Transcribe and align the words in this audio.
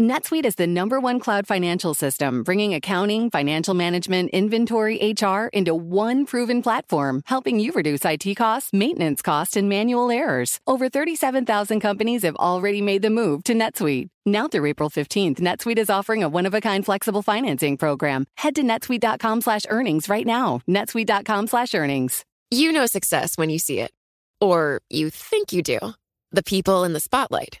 NetSuite 0.00 0.46
is 0.46 0.54
the 0.54 0.66
number 0.66 0.98
one 1.00 1.20
cloud 1.20 1.46
financial 1.46 1.92
system, 1.92 2.42
bringing 2.44 2.72
accounting, 2.72 3.28
financial 3.28 3.74
management, 3.74 4.30
inventory, 4.30 4.96
HR 4.96 5.48
into 5.52 5.74
one 5.74 6.24
proven 6.24 6.62
platform, 6.62 7.20
helping 7.26 7.60
you 7.60 7.72
reduce 7.72 8.02
IT 8.02 8.34
costs, 8.36 8.72
maintenance 8.72 9.20
costs, 9.20 9.54
and 9.54 9.68
manual 9.68 10.10
errors. 10.10 10.60
Over 10.66 10.88
37,000 10.88 11.80
companies 11.80 12.22
have 12.22 12.36
already 12.36 12.80
made 12.80 13.02
the 13.02 13.10
move 13.10 13.44
to 13.44 13.52
NetSuite. 13.52 14.08
Now 14.24 14.48
through 14.48 14.64
April 14.64 14.88
15th, 14.88 15.40
NetSuite 15.40 15.78
is 15.78 15.90
offering 15.90 16.22
a 16.22 16.28
one-of-a-kind 16.28 16.86
flexible 16.86 17.20
financing 17.20 17.76
program. 17.76 18.24
Head 18.38 18.54
to 18.54 18.62
netsuite.com 18.62 19.42
slash 19.42 19.62
earnings 19.68 20.08
right 20.08 20.26
now. 20.26 20.62
netsuite.com 20.66 21.48
slash 21.48 21.74
earnings. 21.74 22.24
You 22.50 22.72
know 22.72 22.86
success 22.86 23.36
when 23.36 23.50
you 23.50 23.58
see 23.58 23.80
it. 23.80 23.90
Or 24.40 24.80
you 24.88 25.10
think 25.10 25.52
you 25.52 25.62
do. 25.62 25.78
The 26.30 26.42
people 26.42 26.84
in 26.84 26.94
the 26.94 27.00
spotlight 27.00 27.60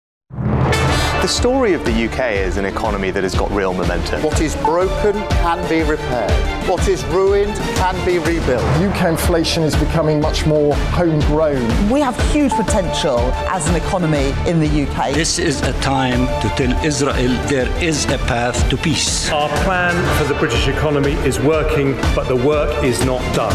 The 1.21 1.27
story 1.27 1.73
of 1.73 1.85
the 1.85 1.91
UK 1.91 2.31
is 2.31 2.57
an 2.57 2.65
economy 2.65 3.11
that 3.11 3.21
has 3.21 3.35
got 3.35 3.51
real 3.51 3.75
momentum. 3.75 4.23
What 4.23 4.41
is 4.41 4.55
broken 4.55 5.13
can 5.29 5.69
be 5.69 5.83
repaired. 5.83 6.31
What 6.67 6.87
is 6.87 7.05
ruined 7.05 7.53
can 7.75 7.93
be 8.07 8.17
rebuilt. 8.17 8.63
UK 8.81 9.09
inflation 9.09 9.61
is 9.61 9.75
becoming 9.75 10.19
much 10.19 10.47
more 10.47 10.73
homegrown. 10.97 11.91
We 11.91 11.99
have 11.99 12.19
huge 12.31 12.51
potential 12.53 13.19
as 13.47 13.69
an 13.69 13.75
economy 13.75 14.33
in 14.49 14.59
the 14.59 14.87
UK. 14.87 15.13
This 15.13 15.37
is 15.37 15.61
a 15.61 15.73
time 15.81 16.25
to 16.41 16.49
tell 16.55 16.73
Israel 16.83 17.31
there 17.49 17.69
is 17.83 18.05
a 18.05 18.17
path 18.17 18.67
to 18.71 18.77
peace. 18.77 19.29
Our 19.31 19.49
plan 19.63 19.93
for 20.17 20.23
the 20.23 20.39
British 20.39 20.67
economy 20.67 21.13
is 21.23 21.39
working, 21.39 21.93
but 22.15 22.29
the 22.29 22.35
work 22.35 22.83
is 22.83 23.05
not 23.05 23.21
done. 23.35 23.53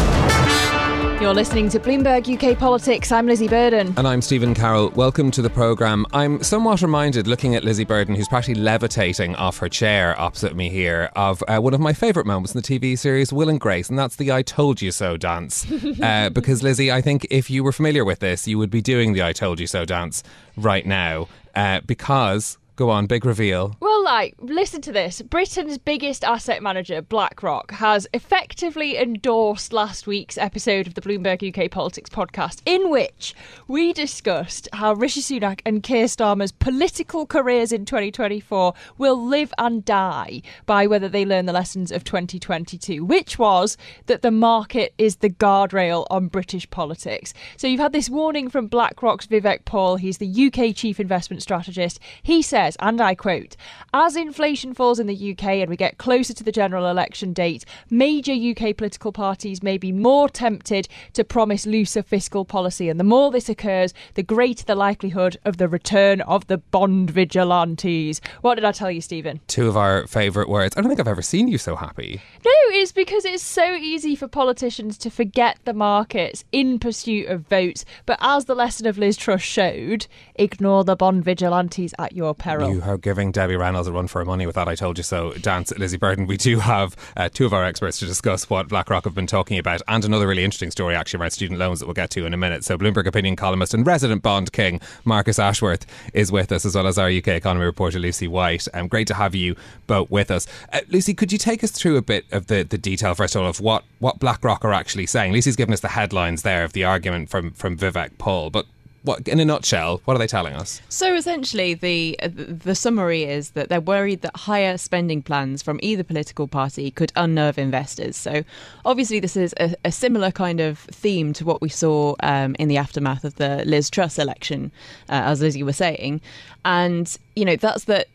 You're 1.19 1.33
listening 1.33 1.67
to 1.69 1.79
Bloomberg 1.79 2.31
UK 2.31 2.55
Politics. 2.59 3.11
I'm 3.11 3.25
Lizzy 3.25 3.47
Burden. 3.47 3.91
And 3.97 4.07
I'm 4.07 4.21
Stephen 4.21 4.53
Carroll. 4.53 4.91
Welcome 4.91 5.31
to 5.31 5.41
the 5.41 5.49
programme. 5.49 6.05
I'm 6.13 6.43
somewhat 6.43 6.83
reminded, 6.83 7.25
looking 7.25 7.55
at 7.55 7.63
Lizzy 7.63 7.85
Burden, 7.85 8.13
who's 8.13 8.27
practically 8.27 8.61
levitating 8.61 9.35
off 9.35 9.57
her 9.57 9.67
chair 9.67 10.17
opposite 10.21 10.55
me 10.55 10.69
here, 10.69 11.09
of 11.15 11.43
uh, 11.47 11.57
one 11.57 11.73
of 11.73 11.79
my 11.79 11.91
favourite 11.91 12.27
moments 12.27 12.53
in 12.53 12.61
the 12.61 12.67
TV 12.67 12.95
series 12.95 13.33
Will 13.33 13.49
and 13.49 13.59
Grace, 13.59 13.89
and 13.89 13.97
that's 13.97 14.15
the 14.15 14.31
I 14.31 14.43
Told 14.43 14.79
You 14.79 14.91
So 14.91 15.17
dance. 15.17 15.65
uh, 16.03 16.29
because, 16.29 16.61
Lizzy, 16.61 16.91
I 16.91 17.01
think 17.01 17.25
if 17.31 17.49
you 17.49 17.63
were 17.63 17.71
familiar 17.71 18.05
with 18.05 18.19
this, 18.19 18.47
you 18.47 18.59
would 18.59 18.69
be 18.69 18.83
doing 18.83 19.13
the 19.13 19.23
I 19.23 19.33
Told 19.33 19.59
You 19.59 19.65
So 19.65 19.85
dance 19.85 20.21
right 20.55 20.85
now. 20.85 21.29
Uh, 21.55 21.81
because 21.81 22.59
Go 22.77 22.91
on, 22.91 23.07
big 23.07 23.25
reveal. 23.25 23.75
Well, 23.79 24.03
like, 24.03 24.35
listen 24.37 24.81
to 24.81 24.91
this. 24.91 25.23
Britain's 25.23 25.79
biggest 25.79 26.23
asset 26.23 26.61
manager, 26.61 27.01
BlackRock, 27.01 27.71
has 27.71 28.05
effectively 28.13 28.99
endorsed 28.99 29.73
last 29.73 30.05
week's 30.05 30.37
episode 30.37 30.85
of 30.85 30.93
the 30.93 31.01
Bloomberg 31.01 31.41
UK 31.41 31.71
Politics 31.71 32.07
podcast, 32.07 32.61
in 32.67 32.91
which 32.91 33.33
we 33.67 33.93
discussed 33.93 34.69
how 34.73 34.93
Rishi 34.93 35.21
Sunak 35.21 35.61
and 35.65 35.81
Keir 35.81 36.05
Starmer's 36.05 36.51
political 36.51 37.25
careers 37.25 37.71
in 37.71 37.83
2024 37.83 38.75
will 38.99 39.25
live 39.25 39.51
and 39.57 39.83
die 39.83 40.43
by 40.67 40.85
whether 40.85 41.09
they 41.09 41.25
learn 41.25 41.47
the 41.47 41.53
lessons 41.53 41.91
of 41.91 42.03
2022, 42.03 43.03
which 43.03 43.39
was 43.39 43.75
that 44.05 44.21
the 44.21 44.29
market 44.29 44.93
is 44.99 45.15
the 45.15 45.31
guardrail 45.31 46.05
on 46.11 46.27
British 46.27 46.69
politics. 46.69 47.33
So 47.55 47.65
you've 47.65 47.79
had 47.79 47.91
this 47.91 48.07
warning 48.07 48.51
from 48.51 48.67
BlackRock's 48.67 49.25
Vivek 49.25 49.65
Paul. 49.65 49.95
He's 49.95 50.19
the 50.19 50.51
UK 50.53 50.75
chief 50.75 50.99
investment 50.99 51.41
strategist. 51.41 51.99
He 52.21 52.43
said, 52.43 52.66
says, 52.67 52.77
and 52.79 53.01
I 53.01 53.15
quote, 53.15 53.55
as 53.93 54.15
inflation 54.15 54.73
falls 54.73 54.99
in 54.99 55.07
the 55.07 55.31
UK 55.31 55.45
and 55.45 55.69
we 55.69 55.77
get 55.77 55.97
closer 55.97 56.33
to 56.33 56.43
the 56.43 56.51
general 56.51 56.87
election 56.87 57.33
date, 57.33 57.65
major 57.89 58.33
UK 58.33 58.75
political 58.75 59.11
parties 59.11 59.63
may 59.63 59.77
be 59.77 59.91
more 59.91 60.29
tempted 60.29 60.87
to 61.13 61.23
promise 61.23 61.65
looser 61.65 62.03
fiscal 62.03 62.45
policy. 62.45 62.89
And 62.89 62.99
the 62.99 63.03
more 63.03 63.31
this 63.31 63.49
occurs, 63.49 63.93
the 64.15 64.23
greater 64.23 64.65
the 64.65 64.75
likelihood 64.75 65.37
of 65.45 65.57
the 65.57 65.67
return 65.67 66.21
of 66.21 66.47
the 66.47 66.57
bond 66.57 67.09
vigilantes. 67.09 68.21
What 68.41 68.55
did 68.55 68.65
I 68.65 68.71
tell 68.71 68.91
you, 68.91 69.01
Stephen? 69.01 69.39
Two 69.47 69.67
of 69.67 69.77
our 69.77 70.05
favourite 70.07 70.49
words. 70.49 70.75
I 70.75 70.81
don't 70.81 70.89
think 70.89 70.99
I've 70.99 71.07
ever 71.07 71.21
seen 71.21 71.47
you 71.47 71.57
so 71.57 71.75
happy. 71.75 72.21
No, 72.45 72.51
it's 72.71 72.91
because 72.91 73.25
it's 73.25 73.43
so 73.43 73.75
easy 73.75 74.15
for 74.15 74.27
politicians 74.27 74.97
to 74.99 75.09
forget 75.09 75.57
the 75.63 75.73
markets 75.73 76.43
in 76.51 76.79
pursuit 76.79 77.27
of 77.27 77.47
votes. 77.47 77.85
But 78.05 78.19
as 78.21 78.45
the 78.45 78.55
lesson 78.55 78.87
of 78.87 78.97
Liz 78.97 79.15
Truss 79.15 79.41
showed, 79.41 80.07
ignore 80.35 80.83
the 80.83 80.95
bond 80.95 81.23
vigilantes 81.23 81.93
at 81.97 82.13
your 82.13 82.35
peril. 82.35 82.56
You 82.59 82.81
are 82.83 82.97
giving 82.97 83.31
Debbie 83.31 83.55
Reynolds 83.55 83.87
a 83.87 83.91
run 83.91 84.07
for 84.07 84.19
her 84.19 84.25
money 84.25 84.47
with 84.47 84.55
that 84.55 84.67
I 84.67 84.73
told 84.73 84.97
you 84.97 85.03
so 85.03 85.33
dance, 85.33 85.71
Lizzy 85.77 85.97
Burden. 85.97 86.25
We 86.25 86.37
do 86.37 86.57
have 86.59 86.95
uh, 87.15 87.29
two 87.29 87.45
of 87.45 87.53
our 87.53 87.63
experts 87.63 87.99
to 87.99 88.05
discuss 88.05 88.49
what 88.49 88.67
BlackRock 88.67 89.03
have 89.03 89.13
been 89.13 89.27
talking 89.27 89.59
about 89.59 89.81
and 89.87 90.03
another 90.03 90.27
really 90.27 90.43
interesting 90.43 90.71
story 90.71 90.95
actually 90.95 91.21
around 91.21 91.31
student 91.31 91.59
loans 91.59 91.79
that 91.79 91.85
we'll 91.85 91.93
get 91.93 92.09
to 92.11 92.25
in 92.25 92.33
a 92.33 92.37
minute. 92.37 92.63
So 92.63 92.75
Bloomberg 92.75 93.05
opinion 93.05 93.35
columnist 93.35 93.75
and 93.75 93.85
resident 93.85 94.23
bond 94.23 94.51
king 94.53 94.81
Marcus 95.05 95.37
Ashworth 95.37 95.85
is 96.13 96.31
with 96.31 96.51
us 96.51 96.65
as 96.65 96.73
well 96.73 96.87
as 96.87 96.97
our 96.97 97.09
UK 97.09 97.29
economy 97.29 97.65
reporter 97.65 97.99
Lucy 97.99 98.27
White. 98.27 98.67
Um, 98.73 98.87
great 98.87 99.07
to 99.07 99.13
have 99.13 99.35
you 99.35 99.55
both 99.85 100.09
with 100.09 100.31
us. 100.31 100.47
Uh, 100.73 100.81
Lucy, 100.89 101.13
could 101.13 101.31
you 101.31 101.37
take 101.37 101.63
us 101.63 101.71
through 101.71 101.97
a 101.97 102.01
bit 102.01 102.25
of 102.31 102.47
the, 102.47 102.63
the 102.63 102.77
detail 102.77 103.13
first 103.13 103.35
of 103.35 103.43
all 103.43 103.49
of 103.49 103.61
what, 103.61 103.83
what 103.99 104.19
BlackRock 104.19 104.65
are 104.65 104.73
actually 104.73 105.05
saying? 105.05 105.31
Lucy's 105.31 105.55
given 105.55 105.73
us 105.73 105.81
the 105.81 105.89
headlines 105.89 106.41
there 106.41 106.63
of 106.63 106.73
the 106.73 106.83
argument 106.83 107.29
from, 107.29 107.51
from 107.51 107.77
Vivek 107.77 108.17
Paul, 108.17 108.49
but 108.49 108.65
what, 109.07 109.27
in 109.27 109.39
a 109.39 109.45
nutshell, 109.45 110.01
what 110.05 110.15
are 110.15 110.19
they 110.19 110.27
telling 110.27 110.53
us? 110.53 110.81
So 110.89 111.15
essentially, 111.15 111.73
the 111.73 112.19
the 112.23 112.75
summary 112.75 113.23
is 113.23 113.51
that 113.51 113.69
they're 113.69 113.81
worried 113.81 114.21
that 114.21 114.35
higher 114.35 114.77
spending 114.77 115.21
plans 115.21 115.63
from 115.63 115.79
either 115.81 116.03
political 116.03 116.47
party 116.47 116.91
could 116.91 117.11
unnerve 117.15 117.57
investors. 117.57 118.17
So 118.17 118.43
obviously, 118.85 119.19
this 119.19 119.37
is 119.37 119.53
a, 119.59 119.73
a 119.85 119.91
similar 119.91 120.31
kind 120.31 120.59
of 120.59 120.79
theme 120.79 121.33
to 121.33 121.45
what 121.45 121.61
we 121.61 121.69
saw 121.69 122.15
um, 122.21 122.55
in 122.59 122.67
the 122.67 122.77
aftermath 122.77 123.23
of 123.23 123.35
the 123.35 123.63
Liz 123.65 123.89
Truss 123.89 124.19
election, 124.19 124.71
uh, 125.09 125.31
as 125.31 125.41
Lizzy 125.41 125.63
was 125.63 125.77
saying, 125.77 126.21
and 126.65 127.17
you 127.35 127.45
know 127.45 127.55
that's 127.55 127.85
that 127.85 128.07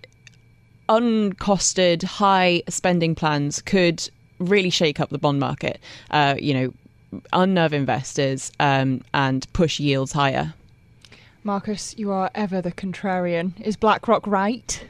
uncosted 0.89 2.03
high 2.03 2.63
spending 2.69 3.15
plans 3.15 3.63
could 3.63 4.09
really 4.39 4.71
shake 4.71 5.01
up 5.01 5.09
the 5.09 5.19
bond 5.19 5.41
market. 5.41 5.81
Uh, 6.11 6.35
you 6.39 6.53
know 6.53 6.73
unnerve 7.33 7.73
investors 7.73 8.51
um, 8.59 9.03
and 9.13 9.51
push 9.53 9.79
yields 9.79 10.13
higher. 10.13 10.55
Marcus, 11.45 11.95
you 11.99 12.13
are 12.13 12.31
ever 12.37 12.63
the 12.63 12.71
contrarian. 12.71 13.61
Is 13.61 13.77
BlackRock 13.77 14.27
right? 14.27 14.85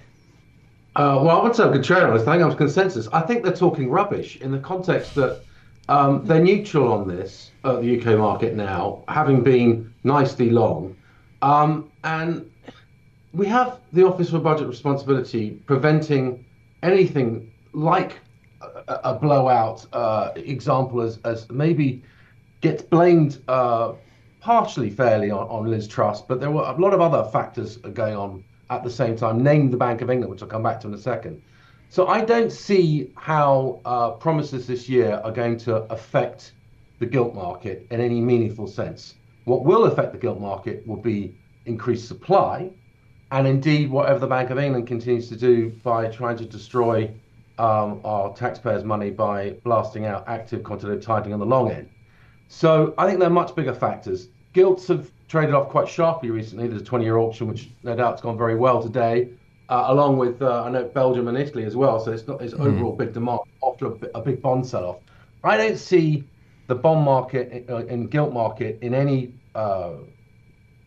Uh, 0.94 1.19
well, 1.22 1.40
I 1.40 1.43
would 1.43 1.56
say 1.56 1.62
I'm 1.62 1.72
contrarian. 1.72 2.12
I 2.12 2.19
think 2.19 2.43
I'm 2.43 2.54
consensus. 2.56 3.08
I 3.12 3.22
think 3.22 3.43
they're 3.43 3.56
talking 3.56 3.88
rubbish 3.88 4.37
in 4.37 4.52
the 4.52 4.58
context 4.58 5.14
that 5.14 5.40
um, 5.88 6.26
they're 6.26 6.44
neutral 6.44 6.93
on 6.93 7.08
this 7.08 7.50
at 7.64 7.81
the 7.81 7.99
UK 7.99 8.19
market 8.19 8.54
now, 8.54 9.02
having 9.08 9.43
been 9.43 9.94
nicely 10.04 10.50
long. 10.50 10.94
Um, 11.40 11.90
and 12.04 12.50
we 13.32 13.46
have 13.46 13.78
the 13.94 14.06
Office 14.06 14.28
for 14.31 14.38
Budget 14.38 14.69
Responsibility 14.69 15.52
preventing 15.64 16.44
anything 16.82 17.50
like 17.72 18.19
a, 18.60 19.00
a 19.05 19.14
blowout 19.14 19.87
uh, 19.94 20.32
example 20.37 21.00
as, 21.00 21.19
as 21.25 21.50
maybe 21.50 22.02
gets 22.60 22.82
blamed 22.82 23.38
uh, 23.48 23.94
partially 24.42 24.90
fairly 24.90 25.30
on, 25.30 25.46
on 25.48 25.70
Liz 25.70 25.86
Truss, 25.86 26.20
but 26.20 26.40
there 26.40 26.50
were 26.50 26.64
a 26.64 26.76
lot 26.78 26.92
of 26.92 27.00
other 27.00 27.30
factors 27.30 27.76
going 27.76 28.16
on 28.16 28.44
at 28.70 28.82
the 28.82 28.90
same 28.90 29.16
time, 29.16 29.42
named 29.42 29.72
the 29.72 29.76
Bank 29.76 30.02
of 30.02 30.10
England, 30.10 30.30
which 30.30 30.42
I'll 30.42 30.48
come 30.48 30.64
back 30.64 30.80
to 30.80 30.88
in 30.88 30.94
a 30.94 30.98
second. 30.98 31.40
So 31.90 32.08
I 32.08 32.24
don't 32.24 32.50
see 32.50 33.12
how 33.16 33.80
uh, 33.84 34.10
promises 34.12 34.66
this 34.66 34.88
year 34.88 35.20
are 35.24 35.30
going 35.30 35.58
to 35.58 35.76
affect 35.92 36.52
the 36.98 37.06
gilt 37.06 37.34
market 37.34 37.86
in 37.90 38.00
any 38.00 38.20
meaningful 38.20 38.66
sense. 38.66 39.14
What 39.44 39.64
will 39.64 39.84
affect 39.84 40.12
the 40.12 40.18
gilt 40.18 40.40
market 40.40 40.86
will 40.86 40.96
be 40.96 41.34
increased 41.66 42.08
supply, 42.08 42.70
and 43.30 43.46
indeed 43.46 43.90
whatever 43.90 44.18
the 44.18 44.26
Bank 44.26 44.50
of 44.50 44.58
England 44.58 44.86
continues 44.86 45.28
to 45.28 45.36
do 45.36 45.70
by 45.84 46.08
trying 46.08 46.36
to 46.38 46.44
destroy 46.44 47.10
um, 47.58 48.00
our 48.04 48.34
taxpayers' 48.34 48.84
money 48.84 49.10
by 49.10 49.50
blasting 49.62 50.06
out 50.06 50.24
active 50.26 50.64
quantitative 50.64 51.04
tightening 51.04 51.34
on 51.34 51.40
the 51.40 51.46
long 51.46 51.70
end. 51.70 51.88
So 52.52 52.93
I 52.99 53.06
think 53.06 53.19
they're 53.19 53.31
much 53.31 53.56
bigger 53.56 53.72
factors. 53.72 54.28
Gilts 54.52 54.87
have 54.88 55.10
traded 55.26 55.54
off 55.54 55.70
quite 55.70 55.88
sharply 55.88 56.31
recently. 56.31 56.69
There's 56.69 56.82
a 56.82 56.84
20-year 56.84 57.16
auction, 57.16 57.49
which 57.49 57.70
no 57.82 57.96
doubt 57.96 58.12
has 58.12 58.20
gone 58.20 58.37
very 58.37 58.56
well 58.56 58.82
today, 58.82 59.31
uh, 59.70 59.87
along 59.88 60.19
with 60.19 60.43
uh, 60.43 60.64
I 60.64 60.69
know 60.69 60.84
Belgium 60.84 61.28
and 61.28 61.38
Italy 61.38 61.64
as 61.64 61.76
well. 61.76 61.99
So 61.99 62.12
it's 62.12 62.28
not 62.28 62.43
it's 62.43 62.52
mm. 62.52 62.60
overall 62.60 62.94
big 62.94 63.14
demand 63.14 63.40
after 63.66 63.87
a, 63.87 63.94
a 64.14 64.20
big 64.20 64.43
bond 64.43 64.66
sell-off. 64.66 64.99
I 65.43 65.56
don't 65.56 65.78
see 65.78 66.25
the 66.66 66.75
bond 66.75 67.02
market 67.06 67.64
uh, 67.70 67.87
and 67.87 68.10
gilt 68.10 68.34
market 68.34 68.78
in 68.82 68.93
any 68.93 69.32
uh, 69.55 69.94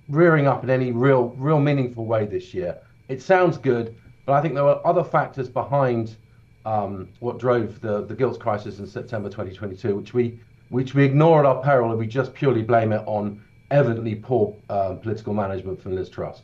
rearing 0.08 0.46
up 0.46 0.64
in 0.64 0.70
any 0.70 0.92
real 0.92 1.30
real 1.30 1.60
meaningful 1.60 2.06
way 2.06 2.28
this 2.28 2.54
year. 2.54 2.78
It 3.08 3.24
sounds 3.24 3.58
good, 3.58 3.96
but 4.28 4.34
I 4.34 4.42
think 4.42 4.54
there 4.54 4.68
are 4.68 4.86
other 4.86 5.04
factors 5.04 5.50
behind 5.50 6.16
um, 6.64 7.10
what 7.22 7.40
drove 7.40 7.82
the 7.82 8.06
the 8.06 8.14
gilts 8.14 8.38
crisis 8.38 8.78
in 8.78 8.86
September 8.86 9.30
2022, 9.30 9.96
which 9.96 10.14
we 10.14 10.40
which 10.70 10.94
we 10.94 11.04
ignore 11.04 11.40
at 11.40 11.46
our 11.46 11.62
peril 11.62 11.90
and 11.90 12.00
we 12.00 12.08
just 12.08 12.34
purely 12.34 12.62
blame 12.62 12.92
it 12.92 13.04
on 13.06 13.42
evidently 13.72 14.16
poor 14.16 14.56
uh, 14.70 14.94
political 14.96 15.34
management 15.34 15.82
from 15.82 15.96
Liz 15.96 16.10
Truss. 16.10 16.42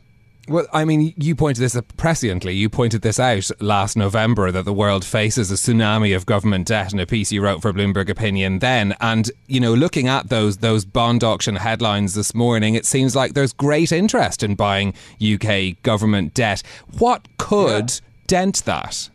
Well, 0.48 0.66
I 0.72 0.84
mean, 0.84 1.14
you 1.16 1.36
pointed 1.36 1.60
this 1.60 1.76
presciently. 1.96 2.56
You 2.56 2.68
pointed 2.68 3.02
this 3.02 3.20
out 3.20 3.48
last 3.60 3.96
November 3.96 4.50
that 4.50 4.64
the 4.64 4.72
world 4.72 5.04
faces 5.04 5.52
a 5.52 5.54
tsunami 5.54 6.16
of 6.16 6.26
government 6.26 6.66
debt 6.66 6.92
in 6.92 6.98
a 6.98 7.06
piece 7.06 7.30
you 7.30 7.40
wrote 7.40 7.62
for 7.62 7.72
Bloomberg 7.72 8.08
Opinion 8.08 8.58
then. 8.58 8.96
And 9.00 9.30
you 9.46 9.60
know, 9.60 9.72
looking 9.72 10.08
at 10.08 10.30
those 10.30 10.56
those 10.56 10.84
bond 10.84 11.22
auction 11.22 11.54
headlines 11.54 12.14
this 12.14 12.34
morning, 12.34 12.74
it 12.74 12.84
seems 12.84 13.14
like 13.14 13.34
there's 13.34 13.52
great 13.52 13.92
interest 13.92 14.42
in 14.42 14.56
buying 14.56 14.94
UK 15.22 15.80
government 15.84 16.34
debt. 16.34 16.64
What 16.98 17.28
could 17.38 17.92
yeah. 17.92 18.00
dent 18.26 18.64
that? 18.64 19.10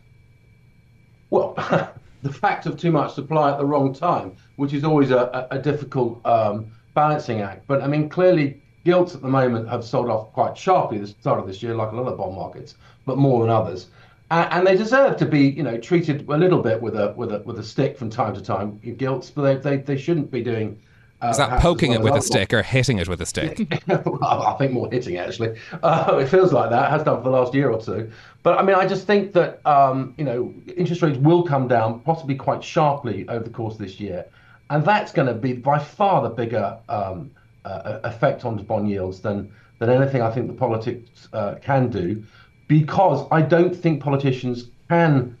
Well, 1.28 1.52
the 2.22 2.32
fact 2.32 2.64
of 2.64 2.78
too 2.78 2.90
much 2.90 3.12
supply 3.12 3.50
at 3.50 3.58
the 3.58 3.66
wrong 3.66 3.92
time, 3.92 4.34
which 4.58 4.72
is 4.74 4.82
always 4.82 5.12
a, 5.12 5.46
a 5.52 5.58
difficult 5.58 6.20
um, 6.26 6.66
balancing 6.92 7.40
act. 7.40 7.64
But 7.68 7.80
I 7.80 7.86
mean, 7.86 8.08
clearly 8.08 8.60
Gilts 8.84 9.14
at 9.14 9.22
the 9.22 9.28
moment 9.28 9.68
have 9.68 9.84
sold 9.84 10.10
off 10.10 10.32
quite 10.32 10.58
sharply 10.58 10.98
at 10.98 11.02
the 11.02 11.08
start 11.08 11.38
of 11.38 11.46
this 11.46 11.62
year, 11.62 11.76
like 11.76 11.92
a 11.92 11.94
lot 11.94 12.10
of 12.10 12.18
bond 12.18 12.34
markets, 12.34 12.74
but 13.06 13.18
more 13.18 13.40
than 13.40 13.50
others. 13.50 13.86
And, 14.32 14.52
and 14.52 14.66
they 14.66 14.76
deserve 14.76 15.16
to 15.18 15.26
be, 15.26 15.42
you 15.42 15.62
know, 15.62 15.78
treated 15.78 16.28
a 16.28 16.36
little 16.36 16.60
bit 16.60 16.82
with 16.82 16.96
a 16.96 17.14
with 17.16 17.32
a 17.32 17.38
with 17.44 17.60
a 17.60 17.62
stick 17.62 17.96
from 17.96 18.10
time 18.10 18.34
to 18.34 18.40
time. 18.40 18.80
Gilts, 18.96 19.30
but 19.30 19.42
they 19.42 19.54
they, 19.56 19.76
they 19.82 19.96
shouldn't 19.96 20.30
be 20.32 20.42
doing. 20.42 20.80
Uh, 21.22 21.28
Is 21.28 21.36
that 21.36 21.60
poking 21.60 21.90
well 21.90 22.00
it 22.00 22.04
with 22.04 22.14
a 22.14 22.22
stick 22.22 22.52
or 22.52 22.62
hitting 22.62 22.98
it 22.98 23.08
with 23.08 23.20
a 23.20 23.26
stick? 23.26 23.66
well, 23.86 24.42
I 24.42 24.54
think 24.58 24.72
more 24.72 24.90
hitting 24.90 25.18
actually. 25.18 25.56
Uh, 25.82 26.18
it 26.20 26.28
feels 26.28 26.52
like 26.52 26.70
that. 26.70 26.86
It 26.86 26.90
has 26.90 27.04
done 27.04 27.18
for 27.18 27.24
the 27.24 27.30
last 27.30 27.54
year 27.54 27.70
or 27.70 27.80
two. 27.80 28.10
But 28.42 28.58
I 28.58 28.62
mean, 28.62 28.74
I 28.74 28.86
just 28.86 29.06
think 29.06 29.32
that 29.34 29.64
um, 29.66 30.14
you 30.18 30.24
know 30.24 30.52
interest 30.76 31.02
rates 31.02 31.18
will 31.18 31.44
come 31.44 31.68
down, 31.68 32.00
possibly 32.00 32.34
quite 32.34 32.64
sharply 32.64 33.28
over 33.28 33.44
the 33.44 33.50
course 33.50 33.74
of 33.74 33.80
this 33.80 34.00
year, 34.00 34.24
and 34.70 34.84
that's 34.84 35.12
going 35.12 35.28
to 35.28 35.34
be 35.34 35.52
by 35.52 35.78
far 35.78 36.22
the 36.22 36.28
bigger 36.28 36.78
um, 36.88 37.30
uh, 37.64 38.00
effect 38.04 38.44
on 38.44 38.56
bond 38.64 38.88
yields 38.88 39.20
than 39.20 39.52
than 39.78 39.90
anything 39.90 40.22
I 40.22 40.30
think 40.30 40.48
the 40.48 40.54
politics 40.54 41.28
uh, 41.32 41.54
can 41.62 41.88
do, 41.88 42.24
because 42.66 43.26
I 43.30 43.42
don't 43.42 43.74
think 43.74 44.02
politicians 44.02 44.70
can 44.88 45.36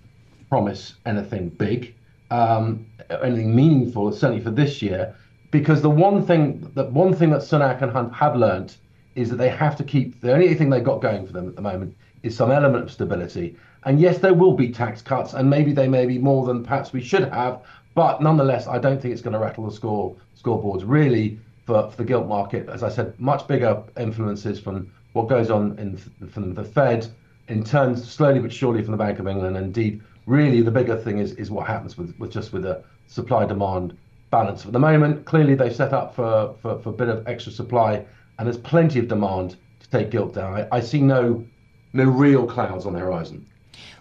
promise 0.48 0.94
anything 1.06 1.48
big, 1.48 1.94
um, 2.30 2.86
anything 3.22 3.54
meaningful, 3.54 4.12
certainly 4.12 4.42
for 4.42 4.50
this 4.50 4.80
year, 4.80 5.14
because 5.50 5.82
the 5.82 5.90
one 5.90 6.24
thing 6.24 6.70
that 6.74 6.92
one 6.92 7.14
thing 7.14 7.30
that 7.30 7.40
Sunak 7.40 7.82
and 7.82 7.90
Hunt 7.90 8.12
have 8.14 8.36
learned 8.36 8.76
is 9.14 9.28
that 9.30 9.36
they 9.36 9.48
have 9.48 9.76
to 9.76 9.84
keep 9.84 10.20
the 10.20 10.32
only 10.32 10.54
thing 10.54 10.70
they've 10.70 10.84
got 10.84 11.02
going 11.02 11.26
for 11.26 11.32
them 11.32 11.48
at 11.48 11.56
the 11.56 11.62
moment 11.62 11.96
is 12.22 12.36
some 12.36 12.50
element 12.50 12.84
of 12.84 12.90
stability. 12.90 13.56
And 13.84 14.00
yes, 14.00 14.18
there 14.18 14.34
will 14.34 14.52
be 14.52 14.70
tax 14.70 15.02
cuts, 15.02 15.34
and 15.34 15.48
maybe 15.48 15.72
they 15.72 15.88
may 15.88 16.06
be 16.06 16.18
more 16.18 16.46
than 16.46 16.62
perhaps 16.64 16.92
we 16.92 17.00
should 17.00 17.28
have, 17.30 17.62
but 17.98 18.22
nonetheless, 18.22 18.68
I 18.68 18.78
don't 18.78 19.02
think 19.02 19.12
it's 19.12 19.22
going 19.22 19.32
to 19.32 19.40
rattle 19.40 19.66
the 19.66 19.72
score 19.72 20.14
scoreboards. 20.40 20.84
Really, 20.86 21.40
for, 21.66 21.90
for 21.90 21.96
the 21.96 22.04
gilt 22.04 22.28
market. 22.28 22.68
As 22.68 22.84
I 22.84 22.90
said, 22.90 23.18
much 23.18 23.48
bigger 23.48 23.82
influences 23.98 24.60
from 24.60 24.88
what 25.14 25.28
goes 25.28 25.50
on 25.50 25.76
in 25.80 25.96
from 26.28 26.54
the 26.54 26.62
Fed, 26.62 27.08
in 27.48 27.64
turn 27.64 27.96
slowly 27.96 28.38
but 28.38 28.52
surely 28.52 28.82
from 28.82 28.92
the 28.92 28.96
Bank 28.96 29.18
of 29.18 29.26
England. 29.26 29.56
And 29.56 29.66
indeed, 29.66 30.00
really 30.26 30.60
the 30.62 30.70
bigger 30.70 30.96
thing 30.96 31.18
is 31.18 31.32
is 31.32 31.50
what 31.50 31.66
happens 31.66 31.98
with, 31.98 32.16
with 32.20 32.30
just 32.30 32.52
with 32.52 32.62
the 32.62 32.84
supply 33.08 33.44
demand 33.46 33.96
balance. 34.30 34.64
At 34.64 34.72
the 34.72 34.78
moment, 34.78 35.24
clearly 35.24 35.56
they've 35.56 35.74
set 35.74 35.92
up 35.92 36.14
for, 36.14 36.54
for, 36.62 36.78
for 36.78 36.90
a 36.90 36.98
bit 37.02 37.08
of 37.08 37.26
extra 37.26 37.50
supply, 37.50 38.04
and 38.38 38.46
there's 38.46 38.58
plenty 38.58 39.00
of 39.00 39.08
demand 39.08 39.56
to 39.80 39.90
take 39.90 40.12
gilt 40.12 40.34
down. 40.34 40.54
I, 40.54 40.68
I 40.70 40.80
see 40.80 41.02
no 41.02 41.44
no 41.92 42.04
real 42.04 42.46
clouds 42.46 42.86
on 42.86 42.92
the 42.92 43.00
horizon. 43.00 43.44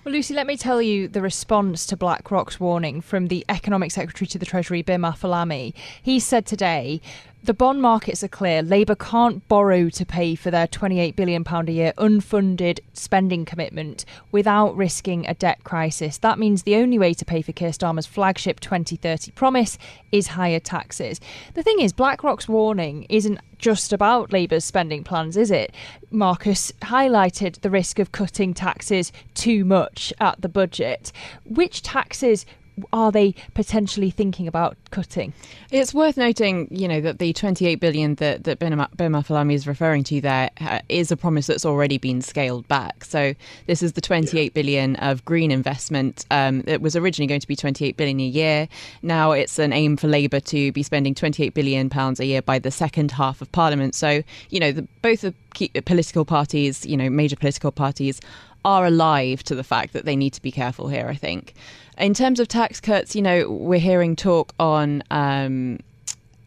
Well, 0.08 0.16
Lucy, 0.16 0.34
let 0.34 0.48
me 0.48 0.56
tell 0.56 0.82
you 0.82 1.10
the 1.10 1.22
response 1.22 1.86
to 1.88 1.98
BlackRock's 1.98 2.62
warning 2.62 3.02
from 3.02 3.28
the 3.28 3.44
Economic 3.50 3.92
Secretary 3.92 4.26
to 4.28 4.40
the 4.40 4.46
Treasury, 4.46 4.82
Bim 4.82 5.02
Afolami. 5.02 5.74
He 6.02 6.18
said 6.18 6.46
today 6.46 7.02
the 7.44 7.54
bond 7.54 7.82
markets 7.82 8.24
are 8.24 8.28
clear. 8.28 8.62
Labour 8.62 8.96
can't 8.96 9.48
borrow 9.48 9.90
to 9.90 10.06
pay 10.06 10.36
for 10.36 10.52
their 10.52 10.68
£28 10.68 11.16
billion 11.16 11.46
a 11.48 11.72
year 11.72 11.94
unfunded 11.98 12.80
spending 12.92 13.46
commitment 13.46 14.04
without 14.34 14.76
risking 14.76 15.26
a 15.26 15.34
debt 15.34 15.64
crisis. 15.64 16.18
That 16.18 16.40
means 16.40 16.64
the 16.64 16.76
only 16.76 17.00
way 17.00 17.14
to 17.14 17.24
pay 17.24 17.42
for 17.42 17.54
Keir 17.54 17.70
Starmer's 17.70 18.06
flagship 18.06 18.60
2030 18.60 19.32
promise 19.32 19.78
is 20.12 20.28
higher 20.28 20.60
taxes. 20.60 21.22
The 21.54 21.64
thing 21.64 21.80
is, 21.80 21.94
BlackRock's 21.94 22.50
warning 22.50 23.06
isn't 23.08 23.40
just 23.60 23.94
about 23.94 24.34
Labour's 24.34 24.66
spending 24.66 25.06
plans, 25.06 25.38
is 25.38 25.50
it? 25.50 25.74
Marcus 26.12 26.74
highlighted 26.82 27.62
the 27.62 27.70
risk 27.70 27.98
of 27.98 28.12
cutting 28.12 28.54
taxes 28.54 29.14
too 29.36 29.64
much 29.64 29.97
at 30.20 30.42
the 30.42 30.50
budget. 30.50 31.12
Which 31.46 31.82
taxes 31.82 32.46
are 32.94 33.12
they 33.12 33.34
potentially 33.54 34.10
thinking 34.10 34.48
about 34.48 34.78
cutting? 34.92 35.34
It's 35.72 35.94
worth 35.94 36.18
noting, 36.18 36.68
you 36.72 36.88
know, 36.88 37.02
that 37.02 37.20
the 37.20 37.34
28 37.34 37.76
billion 37.76 38.16
that 38.16 38.44
that 38.44 38.60
Bim 38.60 38.74
Afolami 38.74 39.54
is 39.54 39.68
referring 39.68 40.04
to 40.06 40.22
there 40.22 40.52
uh, 40.62 40.80
is 40.90 41.12
a 41.12 41.18
promise 41.18 41.48
that's 41.48 41.66
already 41.66 41.98
been 41.98 42.22
scaled 42.22 42.68
back. 42.68 43.04
So 43.04 43.34
this 43.66 43.82
is 43.82 43.94
the 43.94 44.02
28 44.02 44.54
billion 44.54 44.96
of 44.98 45.26
green 45.26 45.52
investment. 45.52 46.26
Um, 46.30 46.64
it 46.68 46.82
was 46.82 46.96
originally 46.96 47.28
going 47.28 47.42
to 47.42 47.48
be 47.48 47.56
28 47.56 47.98
billion 47.98 48.20
a 48.20 48.24
year. 48.24 48.68
Now 49.02 49.32
it's 49.32 49.60
an 49.60 49.74
aim 49.74 49.98
for 49.98 50.08
Labour 50.08 50.40
to 50.40 50.72
be 50.72 50.84
spending 50.84 51.16
28 51.16 51.54
billion 51.54 51.90
pounds 51.90 52.20
a 52.20 52.26
year 52.26 52.42
by 52.42 52.60
the 52.60 52.72
second 52.72 53.12
half 53.12 53.42
of 53.42 53.52
Parliament. 53.52 53.96
So 53.96 54.24
you 54.50 54.60
know, 54.60 54.72
the, 54.72 54.88
both 55.02 55.22
the 55.22 55.34
political 55.82 56.26
parties, 56.26 56.86
you 56.86 56.96
know, 56.96 57.10
major 57.10 57.36
political 57.36 57.72
parties 57.72 58.22
are 58.68 58.86
alive 58.86 59.42
to 59.44 59.56
the 59.56 59.64
fact 59.64 59.94
that 59.94 60.04
they 60.04 60.16
need 60.16 60.34
to 60.34 60.42
be 60.42 60.52
careful 60.52 60.90
here, 60.90 61.08
I 61.08 61.16
think. 61.16 61.54
In 61.98 62.14
terms 62.14 62.42
of 62.42 62.50
tax 62.50 62.82
cuts, 62.82 63.16
you 63.16 63.22
know, 63.22 63.50
we're 63.50 63.80
hearing 63.80 64.14
talk 64.14 64.54
on 64.60 65.02
um, 65.10 65.80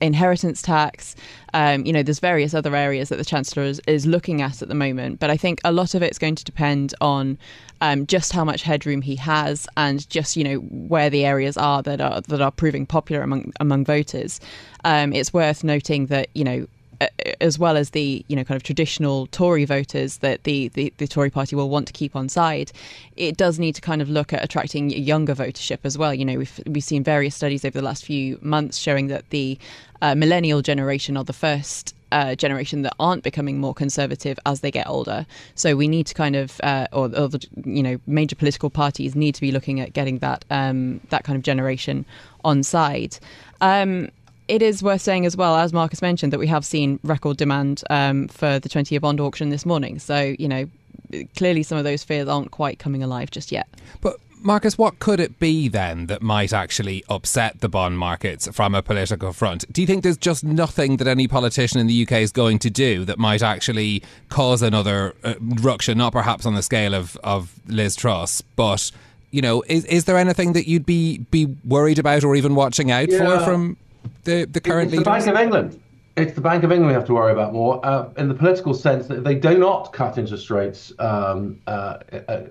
inheritance 0.02 0.60
tax. 0.60 1.16
Um, 1.54 1.86
you 1.86 1.94
know, 1.94 2.02
there's 2.02 2.20
various 2.20 2.52
other 2.52 2.76
areas 2.76 3.08
that 3.08 3.16
the 3.16 3.24
Chancellor 3.24 3.62
is, 3.62 3.80
is, 3.86 4.04
looking 4.04 4.42
at 4.42 4.60
at 4.60 4.68
the 4.68 4.74
moment. 4.74 5.18
But 5.18 5.30
I 5.30 5.38
think 5.38 5.62
a 5.64 5.72
lot 5.72 5.94
of 5.94 6.02
it's 6.02 6.18
going 6.18 6.34
to 6.34 6.44
depend 6.44 6.92
on 7.00 7.38
um, 7.80 8.06
just 8.06 8.34
how 8.34 8.44
much 8.44 8.64
headroom 8.64 9.00
he 9.00 9.16
has 9.16 9.66
and 9.78 10.08
just, 10.10 10.36
you 10.36 10.44
know, 10.44 10.56
where 10.56 11.08
the 11.08 11.24
areas 11.24 11.56
are 11.56 11.82
that 11.84 12.02
are 12.02 12.20
that 12.20 12.42
are 12.42 12.52
proving 12.52 12.84
popular 12.84 13.22
among 13.22 13.54
among 13.60 13.86
voters. 13.86 14.40
Um, 14.84 15.14
it's 15.14 15.32
worth 15.32 15.64
noting 15.64 16.06
that, 16.06 16.28
you 16.34 16.44
know, 16.44 16.66
as 17.40 17.58
well 17.58 17.76
as 17.76 17.90
the 17.90 18.24
you 18.28 18.36
know 18.36 18.44
kind 18.44 18.56
of 18.56 18.62
traditional 18.62 19.26
Tory 19.28 19.64
voters 19.64 20.18
that 20.18 20.44
the, 20.44 20.68
the, 20.68 20.92
the 20.98 21.06
Tory 21.06 21.30
party 21.30 21.56
will 21.56 21.68
want 21.68 21.86
to 21.86 21.92
keep 21.92 22.16
on 22.16 22.28
side, 22.28 22.72
it 23.16 23.36
does 23.36 23.58
need 23.58 23.74
to 23.74 23.80
kind 23.80 24.02
of 24.02 24.08
look 24.08 24.32
at 24.32 24.42
attracting 24.42 24.90
younger 24.90 25.34
votership 25.34 25.78
as 25.84 25.96
well. 25.96 26.14
You 26.14 26.24
know, 26.24 26.38
we've 26.38 26.60
we've 26.66 26.84
seen 26.84 27.02
various 27.04 27.34
studies 27.34 27.64
over 27.64 27.78
the 27.78 27.84
last 27.84 28.04
few 28.04 28.38
months 28.42 28.78
showing 28.78 29.08
that 29.08 29.28
the 29.30 29.58
uh, 30.02 30.14
millennial 30.14 30.62
generation 30.62 31.16
are 31.16 31.24
the 31.24 31.32
first 31.32 31.94
uh, 32.12 32.34
generation 32.34 32.82
that 32.82 32.94
aren't 32.98 33.22
becoming 33.22 33.58
more 33.58 33.74
conservative 33.74 34.38
as 34.46 34.60
they 34.60 34.70
get 34.70 34.88
older. 34.88 35.26
So 35.54 35.76
we 35.76 35.88
need 35.88 36.06
to 36.06 36.14
kind 36.14 36.36
of, 36.36 36.60
uh, 36.62 36.86
or, 36.92 37.04
or, 37.04 37.28
the 37.28 37.46
you 37.64 37.82
know, 37.82 38.00
major 38.06 38.36
political 38.36 38.70
parties 38.70 39.14
need 39.14 39.34
to 39.36 39.40
be 39.40 39.52
looking 39.52 39.80
at 39.80 39.92
getting 39.92 40.18
that 40.18 40.44
um, 40.50 41.00
that 41.10 41.24
kind 41.24 41.36
of 41.36 41.42
generation 41.42 42.04
on 42.44 42.62
side. 42.62 43.18
Um, 43.60 44.08
it 44.50 44.62
is 44.62 44.82
worth 44.82 45.00
saying 45.00 45.26
as 45.26 45.36
well, 45.36 45.56
as 45.56 45.72
Marcus 45.72 46.02
mentioned, 46.02 46.32
that 46.32 46.38
we 46.38 46.48
have 46.48 46.64
seen 46.64 46.98
record 47.04 47.36
demand 47.36 47.84
um, 47.88 48.26
for 48.26 48.58
the 48.58 48.68
20 48.68 48.92
year 48.92 49.00
bond 49.00 49.20
auction 49.20 49.50
this 49.50 49.64
morning. 49.64 50.00
So, 50.00 50.34
you 50.38 50.48
know, 50.48 50.68
clearly 51.36 51.62
some 51.62 51.78
of 51.78 51.84
those 51.84 52.02
fears 52.02 52.28
aren't 52.28 52.50
quite 52.50 52.80
coming 52.80 53.02
alive 53.02 53.30
just 53.30 53.52
yet. 53.52 53.68
But 54.00 54.16
Marcus, 54.42 54.76
what 54.76 54.98
could 54.98 55.20
it 55.20 55.38
be 55.38 55.68
then 55.68 56.06
that 56.06 56.20
might 56.20 56.52
actually 56.52 57.04
upset 57.08 57.60
the 57.60 57.68
bond 57.68 57.98
markets 57.98 58.48
from 58.52 58.74
a 58.74 58.82
political 58.82 59.32
front? 59.32 59.70
Do 59.72 59.80
you 59.82 59.86
think 59.86 60.02
there's 60.02 60.16
just 60.16 60.42
nothing 60.42 60.96
that 60.96 61.06
any 61.06 61.28
politician 61.28 61.78
in 61.78 61.86
the 61.86 62.02
UK 62.02 62.12
is 62.12 62.32
going 62.32 62.58
to 62.60 62.70
do 62.70 63.04
that 63.04 63.18
might 63.18 63.42
actually 63.42 64.02
cause 64.30 64.62
another 64.62 65.14
uh, 65.22 65.34
ruction, 65.40 65.98
not 65.98 66.12
perhaps 66.12 66.44
on 66.44 66.56
the 66.56 66.62
scale 66.62 66.94
of, 66.94 67.16
of 67.22 67.54
Liz 67.68 67.94
Truss, 67.94 68.40
but 68.56 68.90
you 69.30 69.42
know, 69.42 69.62
is 69.68 69.84
is 69.84 70.06
there 70.06 70.18
anything 70.18 70.54
that 70.54 70.66
you'd 70.66 70.86
be 70.86 71.18
be 71.30 71.46
worried 71.64 72.00
about 72.00 72.24
or 72.24 72.34
even 72.34 72.56
watching 72.56 72.90
out 72.90 73.08
yeah. 73.08 73.18
for 73.18 73.44
from 73.44 73.76
the 74.24 74.44
the 74.44 74.60
current 74.60 74.92
it's 74.92 74.98
the 74.98 75.04
Bank 75.04 75.26
of 75.26 75.36
England. 75.36 75.80
it's 76.16 76.34
the 76.34 76.40
Bank 76.40 76.64
of 76.64 76.72
England 76.72 76.88
we 76.88 76.94
have 76.94 77.06
to 77.06 77.14
worry 77.14 77.32
about 77.32 77.52
more. 77.52 77.84
Uh, 77.84 78.10
in 78.16 78.28
the 78.28 78.34
political 78.34 78.74
sense, 78.74 79.06
that 79.06 79.18
if 79.18 79.24
they 79.24 79.34
do 79.34 79.58
not 79.58 79.92
cut 79.92 80.18
interest 80.18 80.50
rates, 80.50 80.92
um, 80.98 81.58
uh, 81.66 81.98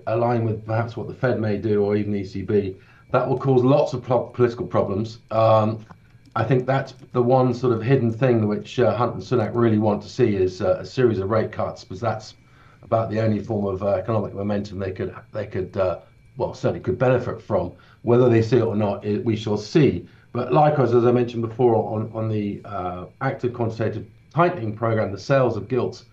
align 0.06 0.44
with 0.44 0.64
perhaps 0.66 0.96
what 0.96 1.08
the 1.08 1.14
Fed 1.14 1.40
may 1.40 1.56
do 1.56 1.82
or 1.82 1.96
even 1.96 2.12
the 2.12 2.22
ECB, 2.22 2.76
that 3.12 3.28
will 3.28 3.38
cause 3.38 3.62
lots 3.62 3.92
of 3.92 4.02
pro- 4.02 4.26
political 4.26 4.66
problems. 4.66 5.18
Um, 5.30 5.84
I 6.36 6.44
think 6.44 6.64
that's 6.64 6.94
the 7.12 7.22
one 7.22 7.52
sort 7.54 7.72
of 7.72 7.82
hidden 7.82 8.12
thing 8.12 8.46
which 8.46 8.78
uh, 8.78 8.96
Hunt 8.96 9.14
and 9.14 9.22
Sunak 9.22 9.50
really 9.52 9.78
want 9.78 10.00
to 10.02 10.08
see 10.08 10.36
is 10.36 10.62
uh, 10.62 10.78
a 10.80 10.86
series 10.86 11.18
of 11.18 11.28
rate 11.28 11.50
cuts, 11.50 11.82
because 11.82 12.00
that's 12.00 12.34
about 12.82 13.10
the 13.10 13.20
only 13.20 13.40
form 13.40 13.66
of 13.66 13.82
uh, 13.82 13.88
economic 13.88 14.34
momentum 14.34 14.78
they 14.78 14.92
could 14.92 15.14
they 15.32 15.46
could 15.46 15.76
uh, 15.76 15.98
well 16.36 16.54
certainly 16.54 16.80
could 16.80 16.98
benefit 16.98 17.42
from. 17.42 17.72
Whether 18.02 18.28
they 18.28 18.42
see 18.42 18.58
it 18.58 18.62
or 18.62 18.76
not, 18.76 19.04
it, 19.04 19.24
we 19.24 19.36
shall 19.36 19.56
see. 19.56 20.06
But 20.32 20.52
likewise, 20.52 20.94
as 20.94 21.04
I 21.04 21.12
mentioned 21.12 21.42
before, 21.42 21.74
on 21.74 22.10
on 22.14 22.28
the 22.28 22.60
uh, 22.64 23.06
active 23.20 23.52
quantitative 23.52 24.06
tightening 24.32 24.76
program, 24.76 25.12
the 25.12 25.18
sales 25.18 25.56
of 25.56 25.68
gilts 25.68 26.04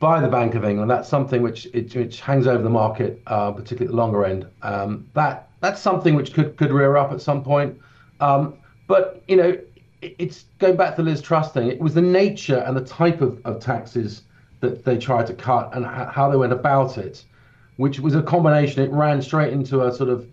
by 0.00 0.20
the 0.20 0.28
Bank 0.28 0.54
of 0.54 0.64
England, 0.64 0.90
that's 0.90 1.08
something 1.08 1.42
which 1.42 1.66
it, 1.72 1.94
which 1.94 2.20
hangs 2.20 2.46
over 2.46 2.62
the 2.62 2.70
market, 2.70 3.20
uh, 3.26 3.50
particularly 3.50 3.86
at 3.86 3.90
the 3.90 3.96
longer 3.96 4.24
end. 4.24 4.46
Um, 4.62 5.08
that 5.14 5.50
that's 5.60 5.80
something 5.80 6.14
which 6.14 6.32
could 6.34 6.56
could 6.56 6.72
rear 6.72 6.96
up 6.96 7.12
at 7.12 7.20
some 7.20 7.42
point. 7.42 7.78
Um, 8.20 8.54
but 8.86 9.22
you 9.28 9.36
know, 9.36 9.58
it, 10.02 10.16
it's 10.18 10.44
going 10.58 10.76
back 10.76 10.96
to 10.96 11.02
Liz 11.02 11.20
Truss 11.20 11.52
thing. 11.52 11.68
It 11.68 11.80
was 11.80 11.94
the 11.94 12.02
nature 12.02 12.58
and 12.58 12.76
the 12.76 12.84
type 12.84 13.20
of, 13.20 13.40
of 13.44 13.60
taxes 13.60 14.22
that 14.60 14.84
they 14.84 14.98
tried 14.98 15.26
to 15.28 15.34
cut 15.34 15.70
and 15.74 15.86
how 15.86 16.28
they 16.28 16.36
went 16.36 16.52
about 16.52 16.98
it, 16.98 17.24
which 17.76 18.00
was 18.00 18.14
a 18.14 18.22
combination. 18.22 18.82
It 18.82 18.90
ran 18.90 19.22
straight 19.22 19.52
into 19.52 19.84
a 19.84 19.92
sort 19.92 20.10
of 20.10 20.26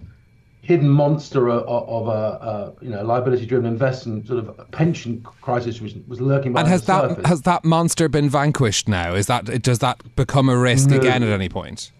hidden 0.66 0.90
monster 0.90 1.48
of, 1.48 1.62
of 1.68 2.08
a, 2.08 2.12
a, 2.12 2.74
you 2.84 2.90
know 2.90 3.04
liability-driven 3.04 3.68
investment 3.68 4.26
sort 4.26 4.40
of 4.40 4.72
pension 4.72 5.24
crisis 5.42 5.80
which 5.80 5.96
was 6.08 6.20
lurking 6.20 6.54
behind 6.54 6.66
and 6.66 6.72
has 6.72 6.82
the 6.82 6.88
that 6.88 7.10
surface. 7.10 7.26
has 7.28 7.42
that 7.44 7.64
monster 7.64 8.10
been 8.10 8.28
vanquished 8.28 8.90
now? 8.90 9.14
Is 9.14 9.28
that 9.28 9.62
does 9.62 9.80
that 9.80 10.02
become 10.16 10.50
a 10.50 10.58
risk 10.58 10.90
No. 10.90 10.98
again 10.98 11.22
at 11.22 11.30
any 11.30 11.50
point? 11.50 11.92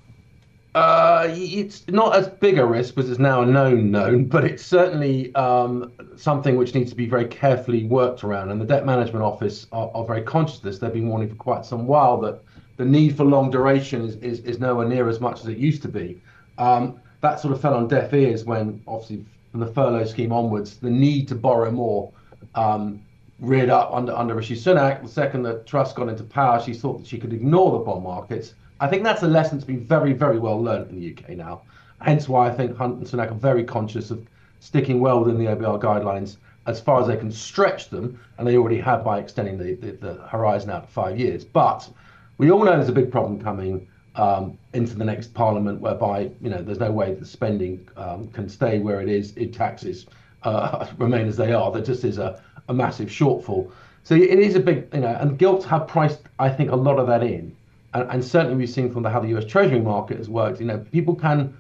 Uh, 0.74 1.28
it's 1.30 1.88
not 1.88 2.16
as 2.16 2.28
big 2.28 2.58
a 2.58 2.66
risk 2.66 2.96
because 2.96 3.10
it's 3.10 3.20
now 3.20 3.44
a 3.44 3.46
known 3.46 3.92
known, 3.92 4.26
but 4.26 4.44
it's 4.44 4.66
certainly 4.66 5.34
um, 5.36 5.92
something 6.18 6.58
which 6.58 6.74
needs 6.74 6.90
to 6.90 6.98
be 6.98 7.06
very 7.06 7.26
carefully 7.26 7.86
worked 7.86 8.24
around. 8.24 8.50
And 8.50 8.60
the 8.60 8.66
Debt 8.66 8.86
Management 8.86 9.24
Office 9.24 9.68
are, 9.72 9.90
are 9.94 10.04
very 10.06 10.24
conscious 10.24 10.58
of 10.58 10.64
this. 10.64 10.80
They've 10.80 10.92
been 10.92 11.08
warning 11.08 11.30
for 11.30 11.36
quite 11.36 11.66
some 11.66 11.86
while 11.86 12.20
that 12.22 12.42
the 12.78 12.84
need 12.84 13.16
for 13.16 13.24
long 13.24 13.52
duration 13.52 14.02
is, 14.02 14.16
is, 14.18 14.40
is 14.40 14.60
nowhere 14.60 14.88
near 14.88 15.08
as 15.08 15.22
much 15.22 15.40
as 15.40 15.48
it 15.48 15.58
used 15.58 15.82
to 15.84 15.88
be. 15.88 16.20
Um, 16.58 17.00
that 17.26 17.40
sort 17.40 17.54
of 17.54 17.62
fell 17.62 17.74
on 17.74 17.88
deaf 17.88 18.14
ears 18.14 18.46
when, 18.46 18.82
obviously, 18.88 19.26
from 19.52 19.60
the 19.60 19.68
furlough 19.68 20.06
scheme 20.06 20.32
onwards, 20.32 20.78
the 20.78 20.90
need 20.90 21.28
to 21.28 21.36
borrow 21.36 21.72
more 21.72 22.12
um, 22.54 23.02
reared 23.40 23.70
up 23.70 23.92
under 23.92 24.14
under 24.14 24.36
Rishi 24.36 24.56
Sunak. 24.56 25.02
The 25.02 25.10
second 25.10 25.44
that 25.44 25.66
Truss 25.66 25.92
got 25.94 26.08
into 26.08 26.24
power, 26.24 26.62
she 26.62 26.74
thought 26.74 27.00
that 27.00 27.08
she 27.08 27.18
could 27.18 27.34
ignore 27.34 27.72
the 27.72 27.80
bond 27.80 28.04
markets. 28.04 28.54
I 28.80 28.88
think 28.88 29.04
that's 29.04 29.24
a 29.24 29.28
lesson 29.28 29.58
that's 29.58 29.66
been 29.66 29.84
very, 29.84 30.14
very 30.14 30.38
well 30.38 30.62
learned 30.62 30.92
in 30.92 31.00
the 31.00 31.18
UK 31.18 31.36
now. 31.38 31.62
Hence 32.00 32.30
why 32.30 32.48
I 32.48 32.54
think 32.54 32.78
Hunt 32.78 32.98
and 32.98 33.08
Sunak 33.08 33.32
are 33.32 33.36
very 33.36 33.64
conscious 33.64 34.12
of 34.12 34.28
sticking 34.60 35.00
well 35.00 35.24
within 35.24 35.40
the 35.40 35.46
OBR 35.46 35.82
guidelines 35.82 36.38
as 36.68 36.80
far 36.80 37.02
as 37.02 37.08
they 37.08 37.16
can 37.16 37.32
stretch 37.32 37.90
them, 37.90 38.20
and 38.38 38.48
they 38.48 38.58
already 38.58 38.80
have 38.80 39.04
by 39.04 39.20
extending 39.20 39.58
the, 39.58 39.76
the, 39.76 39.92
the 39.94 40.14
horizon 40.28 40.70
out 40.70 40.86
to 40.86 40.92
five 40.92 41.18
years. 41.20 41.46
But 41.46 41.90
we 42.38 42.52
all 42.52 42.64
know 42.64 42.72
there's 42.76 42.90
a 42.90 43.02
big 43.02 43.12
problem 43.12 43.42
coming 43.42 43.88
um, 44.16 44.58
into 44.74 44.96
the 44.96 45.06
next 45.06 45.34
parliament, 45.34 45.82
whereby 45.82 46.32
you 46.42 46.50
know 46.50 46.62
there's 46.62 46.80
no 46.80 46.92
way 46.92 47.14
that 47.14 47.26
spending 47.28 47.88
um, 47.98 48.28
can 48.30 48.50
stay 48.50 48.80
where 48.80 49.02
it 49.02 49.10
is 49.10 49.34
if 49.36 49.52
taxes 49.52 50.06
uh, 50.44 50.88
remain 50.98 51.28
as 51.28 51.38
they 51.38 51.54
are. 51.54 51.72
There 51.72 51.82
just 51.82 52.04
is 52.04 52.18
a, 52.18 52.42
a 52.68 52.74
massive 52.74 53.10
shortfall. 53.10 53.72
So 54.04 54.14
it 54.14 54.40
is 54.40 54.56
a 54.56 54.60
big, 54.60 54.88
you 54.94 55.00
know, 55.00 55.18
and 55.20 55.38
gilts 55.38 55.66
have 55.66 55.88
priced, 55.88 56.22
I 56.38 56.50
think, 56.50 56.72
a 56.72 56.76
lot 56.76 57.00
of 57.00 57.08
that 57.08 57.24
in, 57.24 57.56
and, 57.96 58.10
and 58.12 58.24
certainly 58.24 58.56
we've 58.56 58.70
seen 58.70 58.92
from 58.92 59.04
the, 59.04 59.10
how 59.10 59.20
the 59.20 59.30
U.S. 59.30 59.46
Treasury 59.46 59.82
market 59.82 60.18
has 60.18 60.30
worked. 60.30 60.60
You 60.60 60.68
know, 60.68 60.78
people 60.92 61.16
can 61.16 61.58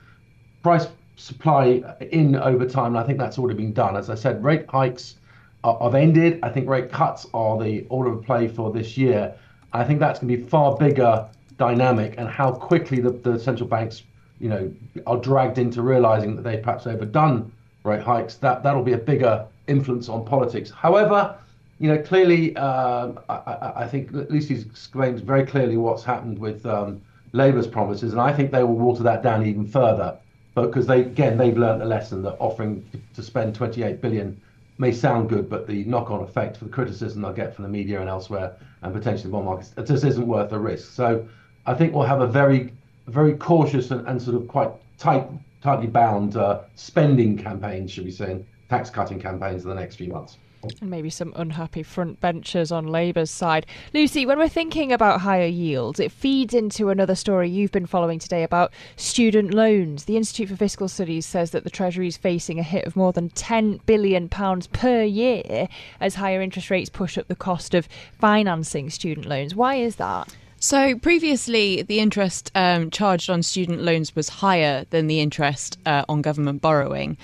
price 0.61 0.87
supply 1.15 1.81
in 2.11 2.35
over 2.35 2.65
time, 2.67 2.95
and 2.95 2.99
I 2.99 3.03
think 3.03 3.17
that's 3.17 3.39
already 3.39 3.57
been 3.57 3.73
done. 3.73 3.97
As 3.97 4.09
I 4.09 4.15
said, 4.15 4.43
rate 4.43 4.65
hikes 4.69 5.15
are, 5.63 5.77
have 5.81 5.95
ended. 5.95 6.39
I 6.43 6.49
think 6.49 6.69
rate 6.69 6.91
cuts 6.91 7.25
are 7.33 7.57
the 7.57 7.85
order 7.89 8.11
of 8.11 8.23
play 8.23 8.47
for 8.47 8.71
this 8.71 8.95
year. 8.95 9.33
I 9.73 9.83
think 9.83 9.99
that's 9.99 10.19
going 10.19 10.31
to 10.31 10.37
be 10.37 10.43
far 10.43 10.77
bigger 10.77 11.27
dynamic, 11.57 12.15
and 12.17 12.27
how 12.27 12.51
quickly 12.51 12.99
the, 12.99 13.11
the 13.11 13.39
central 13.39 13.67
banks, 13.67 14.03
you 14.39 14.49
know, 14.49 14.71
are 15.07 15.17
dragged 15.17 15.57
into 15.57 15.81
realizing 15.81 16.35
that 16.35 16.43
they've 16.43 16.61
perhaps 16.61 16.87
overdone 16.87 17.51
rate 17.83 18.01
hikes. 18.01 18.35
That 18.35 18.63
that'll 18.63 18.83
be 18.83 18.93
a 18.93 18.97
bigger 18.97 19.45
influence 19.67 20.09
on 20.09 20.25
politics. 20.25 20.69
However, 20.69 21.37
you 21.79 21.89
know, 21.89 22.01
clearly, 22.01 22.55
um, 22.57 23.19
I, 23.29 23.71
I, 23.77 23.87
think 23.87 24.11
least 24.29 24.49
explained 24.49 25.19
very 25.21 25.45
clearly 25.45 25.77
what's 25.77 26.03
happened 26.03 26.39
with 26.39 26.65
um, 26.65 27.01
Labour's 27.33 27.67
promises, 27.67 28.13
and 28.13 28.21
I 28.21 28.31
think 28.31 28.51
they 28.51 28.63
will 28.63 28.77
water 28.77 29.03
that 29.03 29.23
down 29.23 29.45
even 29.45 29.67
further. 29.67 30.17
Because 30.55 30.87
they 30.87 31.01
again 31.01 31.37
they've 31.37 31.57
learned 31.57 31.81
the 31.81 31.85
lesson 31.85 32.21
that 32.23 32.37
offering 32.39 32.89
to 33.13 33.21
spend 33.21 33.55
28 33.55 34.01
billion 34.01 34.39
may 34.77 34.91
sound 34.91 35.29
good, 35.29 35.49
but 35.49 35.67
the 35.67 35.83
knock-on 35.85 36.21
effect 36.21 36.57
for 36.57 36.65
the 36.65 36.71
criticism 36.71 37.21
they'll 37.21 37.33
get 37.33 37.53
from 37.53 37.63
the 37.63 37.69
media 37.69 37.99
and 37.99 38.09
elsewhere, 38.09 38.53
and 38.81 38.93
potentially 38.93 39.23
the 39.23 39.29
bond 39.29 39.45
markets, 39.45 39.73
it 39.77 39.85
just 39.85 40.05
isn't 40.05 40.27
worth 40.27 40.49
the 40.49 40.59
risk. 40.59 40.91
So 40.93 41.27
I 41.67 41.73
think 41.73 41.93
we'll 41.93 42.05
have 42.05 42.21
a 42.21 42.27
very, 42.27 42.71
very 43.07 43.33
cautious 43.33 43.91
and, 43.91 44.07
and 44.07 44.21
sort 44.21 44.35
of 44.35 44.47
quite 44.47 44.71
tight, 44.97 45.27
tightly 45.61 45.87
bound 45.87 46.37
uh, 46.37 46.61
spending 46.75 47.37
campaigns, 47.37 47.91
should 47.91 48.05
we 48.05 48.11
say, 48.11 48.31
and 48.31 48.45
tax 48.69 48.89
cutting 48.89 49.19
campaigns 49.19 49.63
in 49.63 49.69
the 49.69 49.75
next 49.75 49.95
few 49.95 50.11
months. 50.11 50.37
And 50.81 50.89
maybe 50.89 51.11
some 51.11 51.31
unhappy 51.35 51.83
front 51.83 52.19
benchers 52.19 52.71
on 52.71 52.87
Labour's 52.87 53.29
side. 53.29 53.67
Lucy, 53.93 54.25
when 54.25 54.39
we're 54.39 54.49
thinking 54.49 54.91
about 54.91 55.21
higher 55.21 55.45
yields, 55.45 55.99
it 55.99 56.11
feeds 56.11 56.55
into 56.55 56.89
another 56.89 57.13
story 57.13 57.49
you've 57.49 57.71
been 57.71 57.85
following 57.85 58.17
today 58.17 58.43
about 58.43 58.73
student 58.95 59.53
loans. 59.53 60.05
The 60.05 60.17
Institute 60.17 60.49
for 60.49 60.55
Fiscal 60.55 60.87
Studies 60.87 61.25
says 61.25 61.51
that 61.51 61.65
the 61.65 61.69
Treasury 61.69 62.07
is 62.07 62.17
facing 62.17 62.57
a 62.59 62.63
hit 62.63 62.85
of 62.85 62.95
more 62.95 63.13
than 63.13 63.29
£10 63.29 63.85
billion 63.85 64.27
per 64.27 65.03
year 65.03 65.67
as 65.99 66.15
higher 66.15 66.41
interest 66.41 66.71
rates 66.71 66.89
push 66.89 67.17
up 67.17 67.27
the 67.27 67.35
cost 67.35 67.75
of 67.75 67.87
financing 68.19 68.89
student 68.89 69.27
loans. 69.27 69.53
Why 69.53 69.75
is 69.75 69.97
that? 69.97 70.35
So 70.65 70.95
previously, 70.97 71.83
the 71.83 71.99
interest 71.99 72.51
um, 72.55 72.89
charged 72.89 73.29
on 73.29 73.43
student 73.43 73.83
loans 73.83 74.15
was 74.15 74.29
higher 74.29 74.83
than 74.89 75.05
the 75.05 75.19
interest 75.19 75.77
uh, 75.85 76.05
on 76.09 76.23
government 76.23 76.59
borrowing. 76.59 77.17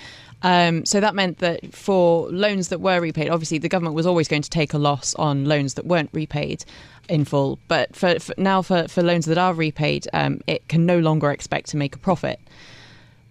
Um, 0.43 0.85
so 0.85 0.99
that 0.99 1.15
meant 1.15 1.39
that 1.39 1.73
for 1.73 2.29
loans 2.29 2.67
that 2.67 2.81
were 2.81 3.01
repaid, 3.01 3.29
obviously 3.31 3.57
the 3.57 3.67
government 3.67 3.95
was 3.95 4.05
always 4.05 4.27
going 4.27 4.43
to 4.43 4.49
take 4.51 4.75
a 4.75 4.77
loss 4.77 5.15
on 5.15 5.45
loans 5.45 5.73
that 5.73 5.87
weren't 5.87 6.11
repaid 6.13 6.63
in 7.09 7.25
full. 7.25 7.57
But 7.67 7.95
for, 7.95 8.19
for 8.19 8.35
now, 8.37 8.61
for, 8.61 8.87
for 8.87 9.01
loans 9.01 9.25
that 9.25 9.39
are 9.39 9.55
repaid, 9.55 10.07
um, 10.13 10.41
it 10.45 10.67
can 10.67 10.85
no 10.85 10.99
longer 10.99 11.31
expect 11.31 11.69
to 11.69 11.77
make 11.77 11.95
a 11.95 11.99
profit. 11.99 12.39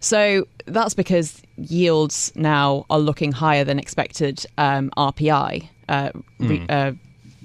So 0.01 0.49
that's 0.67 0.95
because 0.95 1.41
yields 1.57 2.33
now 2.35 2.85
are 2.91 2.99
looking 2.99 3.31
higher 3.31 3.63
than 3.63 3.79
expected 3.79 4.45
um, 4.59 4.91
RPI, 4.97 5.69
uh, 5.89 6.11
re, 6.41 6.59
Mm. 6.59 6.67
uh, 6.69 6.93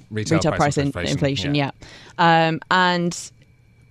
Retail 0.09 0.38
retail, 0.38 0.51
price 0.51 0.59
price, 0.59 0.77
inflation, 0.77 1.12
inflation. 1.12 1.55
Yeah, 1.55 1.71
Um, 2.17 2.59
and 2.71 3.31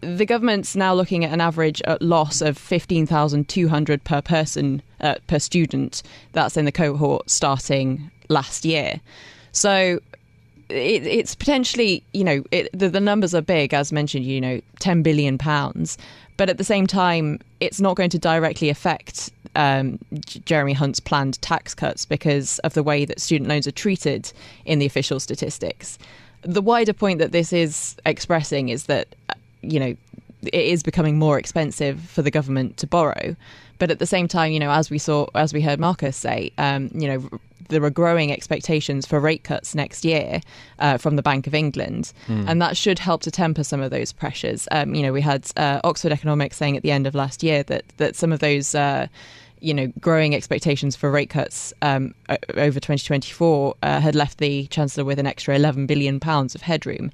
the 0.00 0.26
government's 0.26 0.76
now 0.76 0.94
looking 0.94 1.24
at 1.24 1.32
an 1.32 1.40
average 1.40 1.80
uh, 1.86 1.98
loss 2.00 2.40
of 2.40 2.58
fifteen 2.58 3.06
thousand 3.06 3.48
two 3.48 3.68
hundred 3.68 4.04
per 4.04 4.20
person 4.20 4.82
uh, 5.00 5.16
per 5.26 5.38
student. 5.38 6.02
That's 6.32 6.56
in 6.56 6.64
the 6.64 6.72
cohort 6.72 7.30
starting 7.30 8.10
last 8.28 8.64
year. 8.64 9.00
So 9.52 10.00
it, 10.68 11.06
it's 11.06 11.34
potentially, 11.34 12.04
you 12.12 12.24
know, 12.24 12.42
it, 12.50 12.68
the, 12.72 12.88
the 12.88 13.00
numbers 13.00 13.34
are 13.34 13.42
big, 13.42 13.74
as 13.74 13.92
mentioned, 13.92 14.24
you 14.24 14.40
know, 14.40 14.60
10 14.80 15.02
billion 15.02 15.38
pounds. 15.38 15.98
But 16.36 16.48
at 16.48 16.58
the 16.58 16.64
same 16.64 16.86
time, 16.86 17.40
it's 17.60 17.80
not 17.80 17.96
going 17.96 18.10
to 18.10 18.18
directly 18.18 18.68
affect 18.68 19.30
um, 19.56 19.98
Jeremy 20.44 20.72
Hunt's 20.72 21.00
planned 21.00 21.40
tax 21.42 21.74
cuts 21.74 22.04
because 22.04 22.58
of 22.60 22.74
the 22.74 22.82
way 22.82 23.04
that 23.04 23.20
student 23.20 23.48
loans 23.48 23.66
are 23.66 23.72
treated 23.72 24.32
in 24.64 24.78
the 24.78 24.86
official 24.86 25.20
statistics. 25.20 25.98
The 26.42 26.62
wider 26.62 26.92
point 26.92 27.20
that 27.20 27.32
this 27.32 27.52
is 27.52 27.96
expressing 28.04 28.68
is 28.68 28.86
that, 28.86 29.14
uh, 29.30 29.34
you 29.62 29.78
know, 29.78 29.96
it 30.42 30.54
is 30.66 30.82
becoming 30.82 31.18
more 31.18 31.38
expensive 31.38 32.00
for 32.00 32.22
the 32.22 32.30
government 32.30 32.76
to 32.78 32.86
borrow. 32.86 33.36
But 33.78 33.90
at 33.90 33.98
the 33.98 34.06
same 34.06 34.28
time, 34.28 34.52
you 34.52 34.60
know, 34.60 34.70
as 34.70 34.90
we 34.90 34.98
saw, 34.98 35.26
as 35.34 35.52
we 35.52 35.60
heard 35.60 35.78
Marcus 35.80 36.16
say, 36.16 36.52
um, 36.58 36.90
you 36.94 37.08
know, 37.08 37.28
there 37.70 37.82
are 37.82 37.90
growing 37.90 38.30
expectations 38.30 39.06
for 39.06 39.18
rate 39.18 39.42
cuts 39.42 39.74
next 39.74 40.04
year 40.04 40.40
uh, 40.80 40.98
from 40.98 41.16
the 41.16 41.22
Bank 41.22 41.46
of 41.46 41.54
England, 41.54 42.12
Hmm. 42.26 42.44
and 42.46 42.60
that 42.60 42.76
should 42.76 42.98
help 42.98 43.22
to 43.22 43.30
temper 43.30 43.64
some 43.64 43.80
of 43.80 43.90
those 43.90 44.12
pressures. 44.12 44.68
Um, 44.70 44.94
you 44.94 45.02
know, 45.02 45.12
we 45.12 45.22
had 45.22 45.50
uh, 45.56 45.80
Oxford 45.82 46.12
Economics 46.12 46.56
saying 46.58 46.76
at 46.76 46.82
the 46.82 46.90
end 46.90 47.06
of 47.06 47.14
last 47.14 47.42
year 47.42 47.62
that 47.64 47.84
that 47.96 48.16
some 48.16 48.32
of 48.32 48.40
those. 48.40 48.74
Uh, 48.74 49.06
you 49.60 49.72
know, 49.72 49.90
growing 49.98 50.34
expectations 50.34 50.94
for 50.94 51.10
rate 51.10 51.30
cuts 51.30 51.72
um, 51.80 52.14
over 52.54 52.78
2024 52.78 53.74
uh, 53.82 53.98
had 53.98 54.14
left 54.14 54.36
the 54.36 54.66
chancellor 54.66 55.06
with 55.06 55.18
an 55.18 55.26
extra 55.26 55.56
11 55.56 55.86
billion 55.86 56.20
pounds 56.20 56.54
of 56.54 56.60
headroom. 56.60 57.10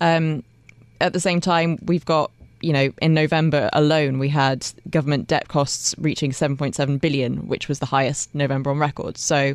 Um, 0.00 0.44
at 1.00 1.12
the 1.12 1.18
same 1.18 1.40
time, 1.40 1.76
we've 1.86 2.04
got 2.04 2.30
you 2.60 2.72
know 2.72 2.92
in 3.00 3.14
November 3.14 3.70
alone 3.72 4.18
we 4.18 4.28
had 4.28 4.66
government 4.90 5.26
debt 5.26 5.48
costs 5.48 5.94
reaching 5.98 6.30
7.7 6.30 7.00
billion, 7.00 7.48
which 7.48 7.68
was 7.68 7.78
the 7.78 7.86
highest 7.86 8.34
November 8.34 8.70
on 8.70 8.78
record. 8.78 9.18
So 9.18 9.54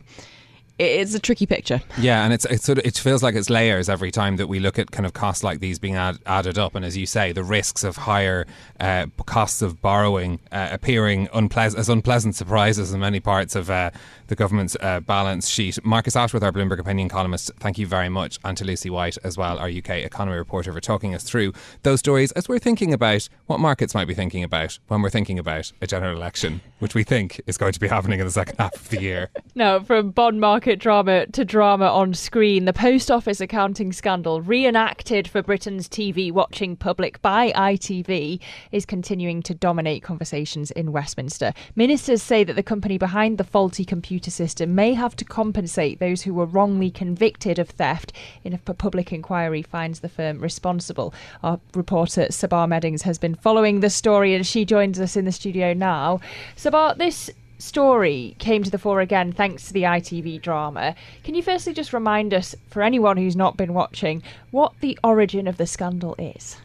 it's 0.79 1.13
a 1.13 1.19
tricky 1.19 1.45
picture. 1.45 1.81
Yeah, 1.97 2.23
and 2.23 2.33
it's 2.33 2.45
it's 2.45 2.63
sort 2.63 2.79
of 2.79 2.85
it 2.85 2.97
feels 2.97 3.21
like 3.21 3.35
it's 3.35 3.49
layers 3.49 3.89
every 3.89 4.11
time 4.11 4.37
that 4.37 4.47
we 4.47 4.59
look 4.59 4.79
at 4.79 4.91
kind 4.91 5.05
of 5.05 5.13
costs 5.13 5.43
like 5.43 5.59
these 5.59 5.79
being 5.79 5.95
add, 5.95 6.17
added 6.25 6.57
up, 6.57 6.75
and 6.75 6.83
as 6.83 6.97
you 6.97 7.05
say, 7.05 7.31
the 7.31 7.43
risks 7.43 7.83
of 7.83 7.95
higher 7.97 8.47
uh, 8.79 9.05
costs 9.25 9.61
of 9.61 9.81
borrowing 9.81 10.39
uh, 10.51 10.69
appearing 10.71 11.29
unpleasant 11.33 11.79
as 11.79 11.89
unpleasant 11.89 12.35
surprises 12.35 12.93
in 12.93 12.99
many 12.99 13.19
parts 13.19 13.55
of 13.55 13.69
uh, 13.69 13.91
the 14.27 14.35
government's 14.35 14.75
uh, 14.81 14.99
balance 14.99 15.47
sheet. 15.47 15.83
Marcus 15.85 16.15
Ashworth, 16.15 16.43
our 16.43 16.51
Bloomberg 16.51 16.79
opinion 16.79 17.09
columnist, 17.09 17.51
thank 17.59 17.77
you 17.77 17.85
very 17.85 18.09
much, 18.09 18.39
and 18.43 18.57
to 18.57 18.65
Lucy 18.65 18.89
White 18.89 19.17
as 19.23 19.37
well, 19.37 19.59
our 19.59 19.69
UK 19.69 19.89
economy 19.89 20.37
reporter, 20.37 20.73
for 20.73 20.81
talking 20.81 21.13
us 21.13 21.23
through 21.23 21.53
those 21.83 21.99
stories 21.99 22.31
as 22.31 22.49
we're 22.49 22.59
thinking 22.59 22.93
about 22.93 23.29
what 23.45 23.59
markets 23.59 23.93
might 23.93 24.07
be 24.07 24.13
thinking 24.13 24.43
about 24.43 24.79
when 24.87 25.01
we're 25.01 25.09
thinking 25.09 25.37
about 25.37 25.71
a 25.81 25.87
general 25.87 26.15
election, 26.15 26.61
which 26.79 26.95
we 26.95 27.03
think 27.03 27.39
is 27.45 27.57
going 27.57 27.73
to 27.73 27.79
be 27.79 27.87
happening 27.87 28.19
in 28.19 28.25
the 28.25 28.31
second 28.31 28.55
half 28.57 28.75
of 28.75 28.89
the 28.89 29.01
year. 29.01 29.29
No, 29.55 29.81
from 29.81 30.09
bond 30.09 30.41
market 30.41 30.62
drama 30.63 31.27
to 31.27 31.43
drama 31.43 31.85
on 31.85 32.13
screen, 32.13 32.65
the 32.65 32.73
post 32.73 33.11
office 33.11 33.41
accounting 33.41 33.91
scandal 33.91 34.41
reenacted 34.41 35.27
for 35.27 35.43
Britain's 35.43 35.89
TV 35.89 36.31
watching 36.31 36.77
public 36.77 37.21
by 37.21 37.51
ITV 37.51 38.39
is 38.71 38.85
continuing 38.85 39.43
to 39.43 39.53
dominate 39.53 40.03
conversations 40.03 40.71
in 40.71 40.93
Westminster. 40.93 41.53
Ministers 41.75 42.23
say 42.23 42.45
that 42.45 42.55
the 42.55 42.63
company 42.63 42.97
behind 42.97 43.37
the 43.37 43.43
faulty 43.43 43.83
computer 43.83 44.31
system 44.31 44.73
may 44.73 44.93
have 44.93 45.15
to 45.17 45.25
compensate 45.25 45.99
those 45.99 46.21
who 46.21 46.33
were 46.33 46.45
wrongly 46.45 46.89
convicted 46.89 47.59
of 47.59 47.69
theft 47.69 48.13
if 48.45 48.69
a 48.69 48.73
public 48.73 49.11
inquiry 49.11 49.61
finds 49.61 49.99
the 49.99 50.09
firm 50.09 50.39
responsible. 50.39 51.13
Our 51.43 51.59
reporter 51.75 52.27
Sabah 52.27 52.69
Meddings 52.69 53.01
has 53.01 53.17
been 53.17 53.35
following 53.35 53.81
the 53.81 53.89
story 53.89 54.33
and 54.33 54.47
she 54.47 54.63
joins 54.63 54.99
us 54.99 55.17
in 55.17 55.25
the 55.25 55.31
studio 55.33 55.73
now. 55.73 56.21
Sabah, 56.55 56.97
this 56.97 57.29
story 57.63 58.35
came 58.39 58.61
to 58.63 58.69
the 58.69 58.77
fore 58.77 59.01
again 59.01 59.31
thanks 59.31 59.67
to 59.67 59.73
the 59.73 59.83
ITV 59.83 60.41
drama. 60.41 60.95
Can 61.23 61.33
you 61.33 61.41
firstly 61.41 61.73
just 61.73 61.93
remind 61.93 62.33
us, 62.33 62.53
for 62.69 62.83
anyone 62.83 63.17
who's 63.17 63.35
not 63.35 63.57
been 63.57 63.73
watching, 63.73 64.21
what 64.51 64.73
the 64.81 64.99
origin 65.03 65.47
of 65.47 65.57
the 65.57 65.65
scandal 65.65 66.15
is? 66.19 66.57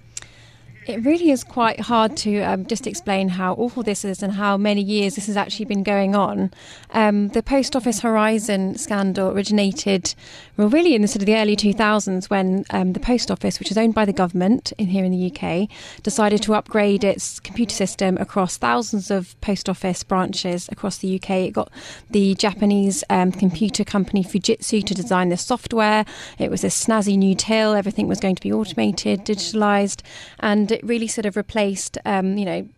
It 0.88 1.04
really 1.04 1.30
is 1.30 1.44
quite 1.44 1.80
hard 1.80 2.16
to 2.18 2.40
um, 2.40 2.64
just 2.64 2.86
explain 2.86 3.28
how 3.28 3.52
awful 3.56 3.82
this 3.82 4.06
is 4.06 4.22
and 4.22 4.32
how 4.32 4.56
many 4.56 4.80
years 4.80 5.16
this 5.16 5.26
has 5.26 5.36
actually 5.36 5.66
been 5.66 5.82
going 5.82 6.16
on. 6.16 6.50
Um, 6.92 7.28
the 7.28 7.42
Post 7.42 7.76
Office 7.76 8.00
Horizon 8.00 8.74
scandal 8.78 9.30
originated, 9.30 10.14
well, 10.56 10.70
really 10.70 10.94
in 10.94 11.02
the 11.02 11.08
sort 11.08 11.20
of 11.20 11.26
the 11.26 11.36
early 11.36 11.56
2000s 11.56 12.30
when 12.30 12.64
um, 12.70 12.94
the 12.94 13.00
Post 13.00 13.30
Office, 13.30 13.58
which 13.58 13.70
is 13.70 13.76
owned 13.76 13.92
by 13.92 14.06
the 14.06 14.14
government 14.14 14.72
in 14.78 14.86
here 14.86 15.04
in 15.04 15.12
the 15.12 15.30
UK, 15.30 15.68
decided 16.02 16.40
to 16.44 16.54
upgrade 16.54 17.04
its 17.04 17.38
computer 17.38 17.74
system 17.74 18.16
across 18.16 18.56
thousands 18.56 19.10
of 19.10 19.38
post 19.42 19.68
office 19.68 20.02
branches 20.02 20.70
across 20.72 20.96
the 20.96 21.16
UK. 21.16 21.30
It 21.30 21.52
got 21.52 21.70
the 22.08 22.34
Japanese 22.36 23.04
um, 23.10 23.30
computer 23.30 23.84
company 23.84 24.24
Fujitsu 24.24 24.82
to 24.86 24.94
design 24.94 25.28
the 25.28 25.36
software. 25.36 26.06
It 26.38 26.50
was 26.50 26.64
a 26.64 26.68
snazzy 26.68 27.18
new 27.18 27.34
till. 27.34 27.74
Everything 27.74 28.08
was 28.08 28.20
going 28.20 28.36
to 28.36 28.42
be 28.42 28.54
automated, 28.54 29.26
digitalised, 29.26 30.00
and 30.40 30.77
it 30.78 30.86
really 30.86 31.08
sort 31.08 31.26
of 31.26 31.36
replaced, 31.36 31.98
um, 32.04 32.38
you 32.38 32.44
know, 32.44 32.68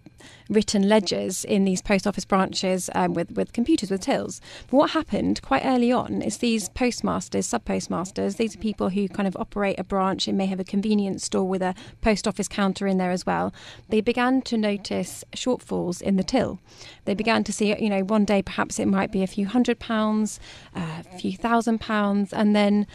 written 0.49 0.88
ledgers 0.88 1.45
in 1.45 1.64
these 1.64 1.80
post 1.80 2.07
office 2.07 2.25
branches 2.25 2.90
um, 2.95 3.14
with, 3.14 3.30
with 3.33 3.52
computers, 3.52 3.90
with 3.90 4.02
tills. 4.02 4.40
But 4.69 4.76
what 4.76 4.90
happened 4.90 5.40
quite 5.42 5.64
early 5.64 5.92
on 5.92 6.23
is 6.23 6.38
these 6.38 6.69
postmasters, 6.69 7.47
sub 7.47 7.64
postmasters, 7.64 8.37
these 8.37 8.57
are 8.57 8.59
people 8.59 8.90
who 8.90 9.09
kind 9.09 9.28
of 9.28 9.37
operate 9.37 9.78
a 9.78 9.85
branch 9.85 10.28
and 10.28 10.37
may 10.37 10.47
have 10.47 10.61
a 10.61 10.64
convenience 10.64 11.25
store 11.25 11.47
with 11.49 11.62
a 11.62 11.75
post 12.00 12.26
office 12.26 12.49
counter 12.49 12.87
in 12.87 12.99
there 12.99 13.12
as 13.12 13.25
well. 13.25 13.52
They 13.88 14.00
began 14.00 14.42
to 14.42 14.59
notice 14.59 15.25
shortfalls 15.33 16.02
in 16.02 16.16
the 16.16 16.25
till. 16.25 16.59
They 17.04 17.14
began 17.14 17.45
to 17.45 17.52
see, 17.52 17.75
you 17.80 17.88
know, 17.88 18.02
one 18.02 18.25
day 18.25 18.42
perhaps 18.42 18.78
it 18.78 18.87
might 18.87 19.12
be 19.12 19.23
a 19.23 19.28
few 19.28 19.47
hundred 19.47 19.78
pounds, 19.78 20.40
a 20.75 21.02
few 21.19 21.33
thousand 21.33 21.80
pounds, 21.80 22.33
and 22.33 22.54
then 22.54 22.87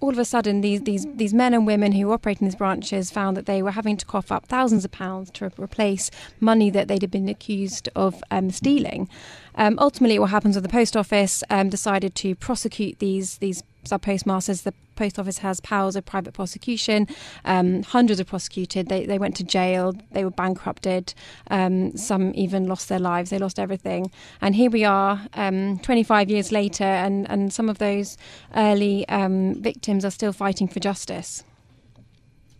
all 0.00 0.10
of 0.10 0.18
a 0.18 0.24
sudden, 0.24 0.60
these, 0.60 0.82
these, 0.82 1.06
these 1.14 1.32
men 1.32 1.54
and 1.54 1.66
women 1.66 1.92
who 1.92 2.12
operate 2.12 2.40
in 2.40 2.46
these 2.46 2.54
branches 2.54 3.10
found 3.10 3.36
that 3.36 3.46
they 3.46 3.62
were 3.62 3.70
having 3.70 3.96
to 3.96 4.04
cough 4.04 4.30
up 4.30 4.46
thousands 4.46 4.84
of 4.84 4.90
pounds 4.90 5.30
to 5.30 5.50
replace 5.58 6.10
money 6.38 6.68
that 6.70 6.86
they'd 6.88 7.10
been 7.10 7.28
accused 7.28 7.88
of 7.96 8.22
um, 8.30 8.50
stealing. 8.50 9.08
Um, 9.56 9.78
ultimately, 9.78 10.18
what 10.18 10.30
happens 10.30 10.56
with 10.56 10.62
the 10.62 10.70
post 10.70 10.96
office 10.96 11.42
um, 11.50 11.68
decided 11.68 12.14
to 12.16 12.34
prosecute 12.34 12.98
these 12.98 13.38
these 13.38 13.62
sub 13.84 14.02
postmasters. 14.02 14.62
The 14.62 14.74
post 14.96 15.18
office 15.18 15.38
has 15.38 15.60
powers 15.60 15.94
of 15.94 16.04
private 16.04 16.34
prosecution. 16.34 17.06
Um, 17.44 17.82
hundreds 17.82 18.20
are 18.20 18.24
prosecuted. 18.24 18.88
They, 18.88 19.06
they 19.06 19.18
went 19.18 19.36
to 19.36 19.44
jail. 19.44 19.94
They 20.12 20.24
were 20.24 20.30
bankrupted. 20.30 21.14
Um, 21.50 21.96
some 21.96 22.32
even 22.34 22.66
lost 22.66 22.88
their 22.88 22.98
lives. 22.98 23.30
They 23.30 23.38
lost 23.38 23.58
everything. 23.58 24.10
And 24.40 24.56
here 24.56 24.70
we 24.70 24.84
are, 24.84 25.20
um, 25.34 25.78
25 25.80 26.30
years 26.30 26.50
later, 26.50 26.84
and, 26.84 27.28
and 27.30 27.52
some 27.52 27.68
of 27.68 27.78
those 27.78 28.16
early 28.54 29.08
um, 29.08 29.60
victims 29.62 30.04
are 30.04 30.10
still 30.10 30.32
fighting 30.32 30.66
for 30.66 30.80
justice. 30.80 31.44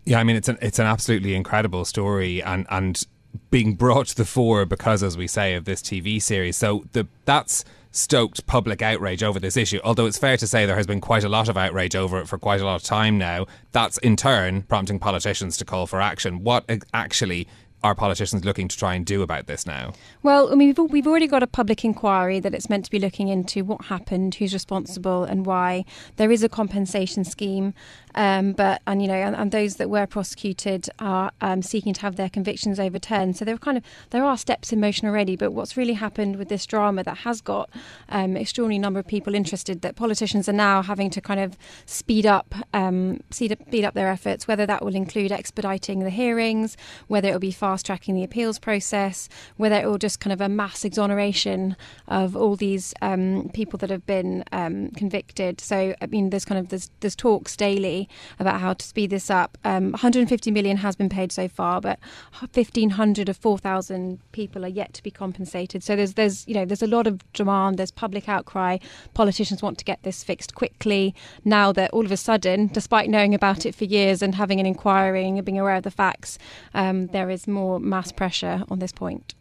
Yeah, 0.04 0.20
I 0.20 0.24
mean 0.24 0.37
it's 0.37 0.48
an 0.48 0.56
it's 0.62 0.78
an 0.78 0.87
absolutely 0.87 1.35
incredible 1.35 1.85
story, 1.85 2.40
and 2.40 2.64
and 2.70 3.02
being 3.51 3.75
brought 3.75 4.09
to 4.09 4.16
the 4.16 4.25
fore 4.25 4.64
because, 4.64 5.03
as 5.03 5.16
we 5.16 5.27
say, 5.27 5.55
of 5.55 5.64
this 5.64 5.81
TV 5.83 6.20
series. 6.20 6.57
So 6.57 6.85
the 6.92 7.07
that's 7.25 7.64
stoked 7.96 8.46
public 8.46 8.83
outrage 8.83 9.22
over 9.22 9.40
this 9.40 9.57
issue. 9.57 9.81
Although 9.83 10.07
it's 10.07 10.18
fair 10.18 10.37
to 10.37 10.46
say 10.46 10.66
there 10.66 10.77
has 10.77 10.87
been 10.87 11.01
quite 11.01 11.25
a 11.25 11.29
lot 11.29 11.49
of 11.49 11.57
outrage 11.57 11.96
over 11.96 12.20
it 12.20 12.29
for 12.29 12.38
quite 12.38 12.61
a 12.61 12.64
lot 12.64 12.77
of 12.77 12.83
time 12.83 13.16
now. 13.16 13.46
That's 13.72 13.99
in 13.99 14.16
turn 14.16 14.62
prompting 14.62 14.99
politicians 14.99 15.57
to 15.59 15.64
call 15.64 15.87
for 15.87 16.01
action. 16.01 16.44
What 16.44 16.64
actually 16.92 17.49
are 17.83 17.94
politicians 17.94 18.44
looking 18.44 18.68
to 18.68 18.77
try 18.77 18.94
and 18.94 19.07
do 19.07 19.22
about 19.22 19.46
this 19.46 19.66
now? 19.66 19.92
Well, 20.22 20.51
I 20.51 20.57
mean, 20.57 20.75
we've, 20.77 20.90
we've 20.90 21.07
already 21.07 21.27
got 21.27 21.42
a 21.42 21.46
public 21.46 21.85
inquiry 21.85 22.40
that 22.40 22.55
it's 22.55 22.68
meant 22.68 22.85
to 22.87 22.90
be 22.90 22.99
looking 22.99 23.29
into 23.29 23.64
what 23.64 23.85
happened, 23.87 24.35
who's 24.35 24.53
responsible, 24.53 25.25
and 25.25 25.46
why. 25.46 25.85
There 26.16 26.33
is 26.33 26.42
a 26.42 26.49
compensation 26.49 27.25
scheme, 27.25 27.75
um, 28.16 28.52
but 28.52 28.81
and 28.87 29.02
you 29.02 29.09
know, 29.09 29.14
and, 29.14 29.37
and, 29.37 29.52
those 29.52 29.76
that 29.76 29.90
were 29.90 30.07
prosecuted 30.07 30.88
are 30.98 31.31
um, 31.42 31.61
seeking 31.61 31.92
to 31.92 32.00
have 32.00 32.16
their 32.16 32.31
convictions 32.31 32.81
overturned. 32.81 33.37
So 33.37 33.44
there 33.44 33.55
are 33.55 33.59
kind 33.59 33.76
of 33.76 33.85
there 34.11 34.24
are 34.24 34.38
steps 34.38 34.72
in 34.72 34.81
motion 34.81 35.07
already. 35.07 35.37
But 35.37 35.52
what's 35.52 35.76
really 35.76 35.92
happened 35.92 36.37
with 36.37 36.48
this 36.48 36.64
drama 36.64 37.05
that 37.05 37.18
has 37.18 37.42
got 37.42 37.68
um, 38.09 38.37
extraordinary 38.37 38.79
number 38.79 38.98
of 38.98 39.07
people 39.07 39.35
interested, 39.35 39.83
that 39.83 39.96
politicians 39.96 40.48
are 40.48 40.55
now 40.55 40.83
having 40.83 41.11
to 41.11 41.20
kind 41.20 41.40
of 41.40 41.59
speed 41.85 42.24
up, 42.24 42.55
um, 42.72 43.20
speed 43.31 43.52
up, 43.52 43.61
speed 43.66 43.85
up 43.85 43.94
their 43.94 44.09
efforts. 44.09 44.48
Whether 44.48 44.64
that 44.64 44.83
will 44.83 44.96
include 44.96 45.31
expediting 45.31 46.00
the 46.00 46.11
hearings, 46.11 46.76
whether 47.09 47.29
it 47.29 47.33
will 47.33 47.38
be 47.38 47.52
fast 47.52 47.85
tracking 47.85 48.14
the 48.14 48.24
appeals 48.24 48.59
process, 48.59 49.29
whether 49.59 49.76
it 49.76 49.87
will 49.87 49.98
just 49.98 50.20
kind 50.20 50.33
of 50.33 50.40
a 50.40 50.48
mass 50.48 50.87
exoneration 50.87 51.76
of 52.09 52.35
all 52.35 52.57
these 52.57 52.94
um, 53.02 53.50
people 53.52 53.76
that 53.79 53.90
have 53.90 54.07
been 54.07 54.42
um, 54.52 54.88
convicted. 54.92 55.61
So 55.61 55.94
I 56.00 56.07
mean, 56.07 56.31
there's 56.31 56.46
kind 56.46 56.59
of 56.59 56.70
there's, 56.70 56.90
there's 57.00 57.14
talks 57.14 57.57
daily 57.57 58.05
about 58.38 58.60
how 58.60 58.74
to 58.74 58.86
speed 58.86 59.10
this 59.10 59.30
up. 59.30 59.58
Um, 59.64 59.92
150 59.92 60.50
million 60.50 60.78
has 60.78 60.96
been 60.96 61.08
paid 61.08 61.32
so 61.32 61.48
far, 61.48 61.80
but 61.80 61.98
1,500 62.40 63.28
of 63.28 63.36
4,000 63.36 64.20
people 64.32 64.64
are 64.64 64.68
yet 64.68 64.94
to 64.94 65.02
be 65.02 65.10
compensated. 65.10 65.82
So 65.82 65.96
there's 65.96 66.14
there's 66.14 66.46
you 66.46 66.54
know 66.54 66.64
there's 66.64 66.82
a 66.82 66.86
lot 66.86 67.06
of 67.06 67.20
demand. 67.32 67.78
There's 67.78 67.90
public 67.90 68.28
outcry. 68.28 68.78
Politicians 69.14 69.62
want 69.62 69.78
to 69.78 69.84
get 69.84 70.02
this 70.02 70.24
fixed 70.24 70.54
quickly. 70.54 71.14
Now 71.44 71.72
that 71.72 71.90
all 71.92 72.04
of 72.04 72.12
a 72.12 72.16
sudden, 72.16 72.68
despite 72.68 73.08
knowing 73.08 73.34
about 73.34 73.66
it 73.66 73.74
for 73.74 73.84
years 73.84 74.22
and 74.22 74.34
having 74.34 74.60
an 74.60 74.66
inquiry 74.66 75.26
and 75.26 75.44
being 75.44 75.58
aware 75.58 75.76
of 75.76 75.82
the 75.82 75.90
facts, 75.90 76.38
um, 76.74 77.08
there 77.08 77.30
is 77.30 77.46
more 77.46 77.78
mass 77.80 78.12
pressure 78.12 78.64
on 78.68 78.78
this 78.78 78.92
point. 78.92 79.34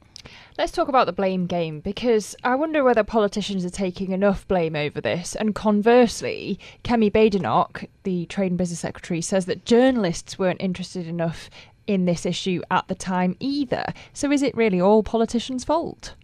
Let's 0.57 0.71
talk 0.71 0.87
about 0.87 1.05
the 1.05 1.11
blame 1.11 1.47
game 1.47 1.81
because 1.81 2.33
I 2.41 2.55
wonder 2.55 2.81
whether 2.81 3.03
politicians 3.03 3.65
are 3.65 3.69
taking 3.69 4.11
enough 4.11 4.47
blame 4.47 4.73
over 4.73 5.01
this. 5.01 5.35
And 5.35 5.53
conversely, 5.53 6.57
Kemi 6.81 7.11
Badenoch, 7.11 7.89
the 8.03 8.25
Trade 8.27 8.51
and 8.53 8.57
Business 8.57 8.79
Secretary, 8.79 9.19
says 9.19 9.47
that 9.47 9.65
journalists 9.65 10.39
weren't 10.39 10.61
interested 10.61 11.07
enough 11.07 11.49
in 11.87 12.05
this 12.05 12.25
issue 12.25 12.61
at 12.71 12.87
the 12.87 12.95
time 12.95 13.35
either. 13.41 13.83
So 14.13 14.31
is 14.31 14.41
it 14.41 14.55
really 14.55 14.79
all 14.79 15.03
politicians' 15.03 15.65
fault? 15.65 16.15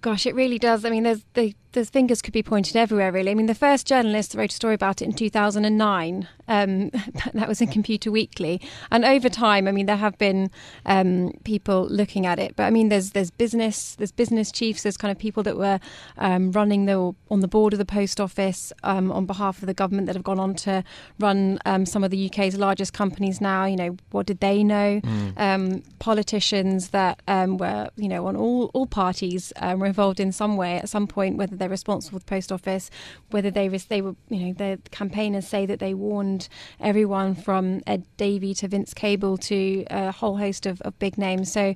Gosh, 0.00 0.24
it 0.24 0.34
really 0.34 0.58
does. 0.58 0.84
I 0.86 0.90
mean, 0.90 1.02
there's 1.02 1.24
the 1.34 1.84
fingers 1.84 2.22
could 2.22 2.34
be 2.34 2.42
pointed 2.42 2.76
everywhere, 2.76 3.12
really. 3.12 3.30
I 3.30 3.34
mean, 3.34 3.46
the 3.46 3.54
first 3.54 3.86
journalist 3.86 4.34
wrote 4.34 4.52
a 4.52 4.54
story 4.54 4.74
about 4.74 5.02
it 5.02 5.06
in 5.06 5.12
2009. 5.12 6.28
Um, 6.48 6.90
that 7.34 7.48
was 7.48 7.60
in 7.60 7.68
Computer 7.68 8.10
Weekly, 8.10 8.60
and 8.90 9.04
over 9.04 9.28
time, 9.28 9.68
I 9.68 9.72
mean, 9.72 9.86
there 9.86 9.96
have 9.96 10.16
been 10.18 10.50
um, 10.86 11.32
people 11.44 11.86
looking 11.88 12.26
at 12.26 12.38
it. 12.38 12.56
But 12.56 12.64
I 12.64 12.70
mean, 12.70 12.88
there's 12.88 13.10
there's 13.10 13.30
business, 13.30 13.94
there's 13.96 14.12
business 14.12 14.50
chiefs, 14.52 14.82
there's 14.82 14.96
kind 14.96 15.12
of 15.12 15.18
people 15.18 15.42
that 15.42 15.56
were 15.56 15.80
um, 16.18 16.52
running 16.52 16.86
the 16.86 17.14
on 17.30 17.40
the 17.40 17.48
board 17.48 17.72
of 17.72 17.78
the 17.78 17.84
post 17.84 18.20
office 18.20 18.72
um, 18.82 19.10
on 19.12 19.26
behalf 19.26 19.60
of 19.60 19.66
the 19.66 19.74
government 19.74 20.06
that 20.06 20.14
have 20.14 20.24
gone 20.24 20.38
on 20.38 20.54
to 20.54 20.84
run 21.18 21.58
um, 21.66 21.86
some 21.86 22.04
of 22.04 22.10
the 22.10 22.26
UK's 22.26 22.56
largest 22.56 22.92
companies 22.92 23.40
now. 23.40 23.64
You 23.64 23.76
know, 23.76 23.96
what 24.10 24.26
did 24.26 24.40
they 24.40 24.62
know? 24.62 25.00
Mm. 25.04 25.82
politicians 25.98 26.90
that 26.90 27.20
were, 27.28 27.88
you 27.96 28.08
know, 28.08 28.26
on 28.26 28.36
all 28.36 28.70
all 28.74 28.86
parties 28.86 29.52
were 29.60 29.86
involved 29.86 30.20
in 30.20 30.32
some 30.32 30.56
way 30.56 30.76
at 30.76 30.88
some 30.88 31.06
point, 31.06 31.36
whether 31.36 31.56
they're 31.56 31.68
responsible 31.68 32.18
for 32.18 32.24
the 32.24 32.30
post 32.30 32.52
office, 32.52 32.90
whether 33.30 33.50
they 33.50 33.68
they 33.68 34.02
were 34.02 34.14
you 34.28 34.46
know 34.46 34.52
the 34.52 34.78
campaigners 34.90 35.46
say 35.46 35.66
that 35.66 35.78
they 35.78 35.94
warned 35.94 36.33
everyone 36.80 37.34
from 37.34 37.82
Ed 37.86 38.04
Davey 38.16 38.54
to 38.54 38.68
Vince 38.68 38.94
Cable 38.94 39.36
to 39.38 39.84
a 39.90 40.12
whole 40.12 40.38
host 40.38 40.66
of, 40.66 40.80
of 40.82 40.98
big 40.98 41.18
names. 41.18 41.52
So, 41.52 41.74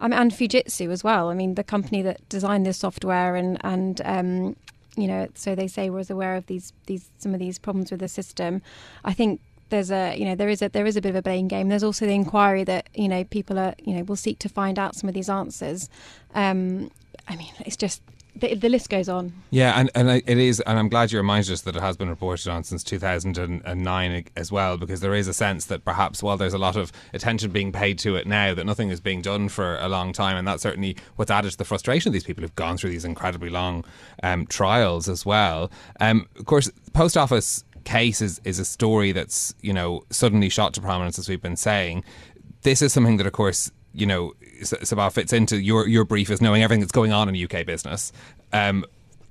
um, 0.00 0.12
and 0.12 0.32
Fujitsu 0.32 0.90
as 0.90 1.02
well. 1.02 1.28
I 1.28 1.34
mean, 1.34 1.54
the 1.54 1.64
company 1.64 2.02
that 2.02 2.28
designed 2.28 2.66
this 2.66 2.78
software 2.78 3.36
and 3.36 3.58
and 3.64 4.00
um, 4.04 4.56
you 4.96 5.06
know, 5.06 5.28
so 5.34 5.54
they 5.54 5.68
say 5.68 5.90
was 5.90 6.10
aware 6.10 6.34
of 6.36 6.46
these 6.46 6.72
these 6.86 7.10
some 7.18 7.32
of 7.32 7.40
these 7.40 7.58
problems 7.58 7.90
with 7.90 8.00
the 8.00 8.08
system. 8.08 8.62
I 9.04 9.12
think 9.12 9.40
there's 9.70 9.90
a 9.90 10.16
you 10.16 10.24
know 10.24 10.34
there 10.34 10.48
is 10.48 10.62
a 10.62 10.68
there 10.68 10.86
is 10.86 10.96
a 10.96 11.00
bit 11.00 11.10
of 11.10 11.16
a 11.16 11.22
blame 11.22 11.48
game. 11.48 11.68
There's 11.68 11.84
also 11.84 12.06
the 12.06 12.14
inquiry 12.14 12.64
that 12.64 12.88
you 12.94 13.08
know 13.08 13.24
people 13.24 13.58
are 13.58 13.74
you 13.78 13.94
know 13.94 14.02
will 14.02 14.16
seek 14.16 14.38
to 14.40 14.48
find 14.48 14.78
out 14.78 14.96
some 14.96 15.08
of 15.08 15.14
these 15.14 15.28
answers. 15.28 15.88
Um, 16.34 16.90
I 17.28 17.36
mean, 17.36 17.52
it's 17.60 17.76
just 17.76 18.02
the, 18.36 18.54
the, 18.54 18.68
list 18.68 18.88
goes 18.88 19.08
on. 19.08 19.32
Yeah, 19.50 19.78
and, 19.78 19.90
and 19.94 20.08
it 20.08 20.28
is, 20.28 20.60
and 20.60 20.78
I'm 20.78 20.88
glad 20.88 21.12
you 21.12 21.18
reminded 21.18 21.52
us 21.52 21.62
that 21.62 21.76
it 21.76 21.82
has 21.82 21.96
been 21.96 22.08
reported 22.08 22.48
on 22.48 22.64
since 22.64 22.84
2009 22.84 24.24
as 24.36 24.52
well, 24.52 24.76
because 24.76 25.00
there 25.00 25.14
is 25.14 25.28
a 25.28 25.34
sense 25.34 25.64
that 25.66 25.84
perhaps 25.84 26.22
while 26.22 26.36
there's 26.36 26.54
a 26.54 26.58
lot 26.58 26.76
of 26.76 26.92
attention 27.12 27.50
being 27.50 27.72
paid 27.72 27.98
to 28.00 28.16
it 28.16 28.26
now, 28.26 28.54
that 28.54 28.64
nothing 28.64 28.90
is 28.90 29.00
being 29.00 29.22
done 29.22 29.48
for 29.48 29.76
a 29.78 29.88
long 29.88 30.12
time, 30.12 30.36
and 30.36 30.46
that's 30.46 30.62
certainly 30.62 30.96
what's 31.16 31.30
added 31.30 31.50
to 31.50 31.58
the 31.58 31.64
frustration 31.64 32.10
of 32.10 32.12
these 32.12 32.24
people 32.24 32.42
who've 32.42 32.54
gone 32.54 32.76
through 32.76 32.90
these 32.90 33.04
incredibly 33.04 33.50
long 33.50 33.84
um, 34.22 34.46
trials 34.46 35.08
as 35.08 35.26
well. 35.26 35.70
Um, 36.00 36.28
of 36.38 36.46
course, 36.46 36.70
post 36.92 37.16
office 37.16 37.64
case 37.84 38.20
is, 38.20 38.40
is 38.44 38.58
a 38.58 38.64
story 38.64 39.12
that's 39.12 39.54
you 39.62 39.72
know 39.72 40.04
suddenly 40.10 40.48
shot 40.48 40.74
to 40.74 40.80
prominence 40.80 41.18
as 41.18 41.26
we've 41.26 41.40
been 41.40 41.56
saying 41.56 42.04
this 42.62 42.82
is 42.82 42.92
something 42.92 43.16
that 43.16 43.26
of 43.26 43.32
course 43.32 43.70
you 44.00 44.06
know 44.06 44.32
Sabah 44.62 45.12
fits 45.12 45.32
into 45.32 45.60
your 45.60 45.86
your 45.86 46.04
brief 46.04 46.30
as 46.30 46.40
knowing 46.40 46.62
everything 46.62 46.80
that's 46.80 46.92
going 46.92 47.12
on 47.12 47.28
in 47.28 47.44
UK 47.44 47.66
business 47.66 48.12
um, 48.52 48.84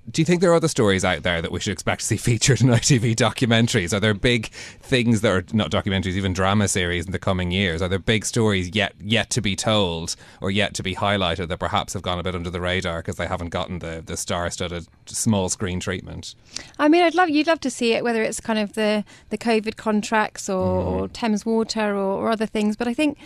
do 0.09 0.21
you 0.21 0.25
think 0.25 0.39
there 0.39 0.51
are 0.51 0.55
other 0.55 0.69
stories 0.69 1.03
out 1.03 1.23
there 1.23 1.41
that 1.41 1.51
we 1.51 1.59
should 1.59 1.73
expect 1.73 2.01
to 2.01 2.05
see 2.05 2.17
featured 2.17 2.61
in 2.61 2.67
ITV 2.67 3.15
documentaries? 3.15 3.93
Are 3.93 3.99
there 3.99 4.13
big 4.13 4.47
things 4.47 5.21
that 5.21 5.31
are 5.31 5.43
not 5.53 5.69
documentaries, 5.69 6.15
even 6.15 6.33
drama 6.33 6.67
series 6.67 7.05
in 7.05 7.11
the 7.11 7.19
coming 7.19 7.51
years? 7.51 7.81
Are 7.81 7.89
there 7.89 7.99
big 7.99 8.25
stories 8.25 8.73
yet 8.73 8.93
yet 8.99 9.29
to 9.31 9.41
be 9.41 9.55
told 9.55 10.15
or 10.41 10.49
yet 10.49 10.73
to 10.75 10.83
be 10.83 10.95
highlighted 10.95 11.49
that 11.49 11.59
perhaps 11.59 11.93
have 11.93 12.01
gone 12.01 12.19
a 12.19 12.23
bit 12.23 12.35
under 12.35 12.49
the 12.49 12.61
radar 12.61 12.99
because 12.99 13.17
they 13.17 13.27
haven't 13.27 13.49
gotten 13.49 13.79
the 13.79 14.01
the 14.05 14.15
star-studded 14.15 14.87
small 15.05 15.49
screen 15.49 15.79
treatment? 15.79 16.35
I 16.79 16.87
mean, 16.87 17.03
I'd 17.03 17.15
love 17.15 17.29
you'd 17.29 17.47
love 17.47 17.59
to 17.61 17.69
see 17.69 17.93
it, 17.93 18.03
whether 18.03 18.23
it's 18.23 18.39
kind 18.39 18.59
of 18.59 18.73
the 18.73 19.03
the 19.29 19.37
COVID 19.37 19.75
contracts 19.75 20.49
or, 20.49 20.83
mm. 20.83 20.87
or 20.87 21.07
Thames 21.09 21.45
Water 21.45 21.95
or, 21.95 22.23
or 22.23 22.31
other 22.31 22.45
things. 22.45 22.77
But 22.77 22.87
I 22.87 22.93
think 22.93 23.17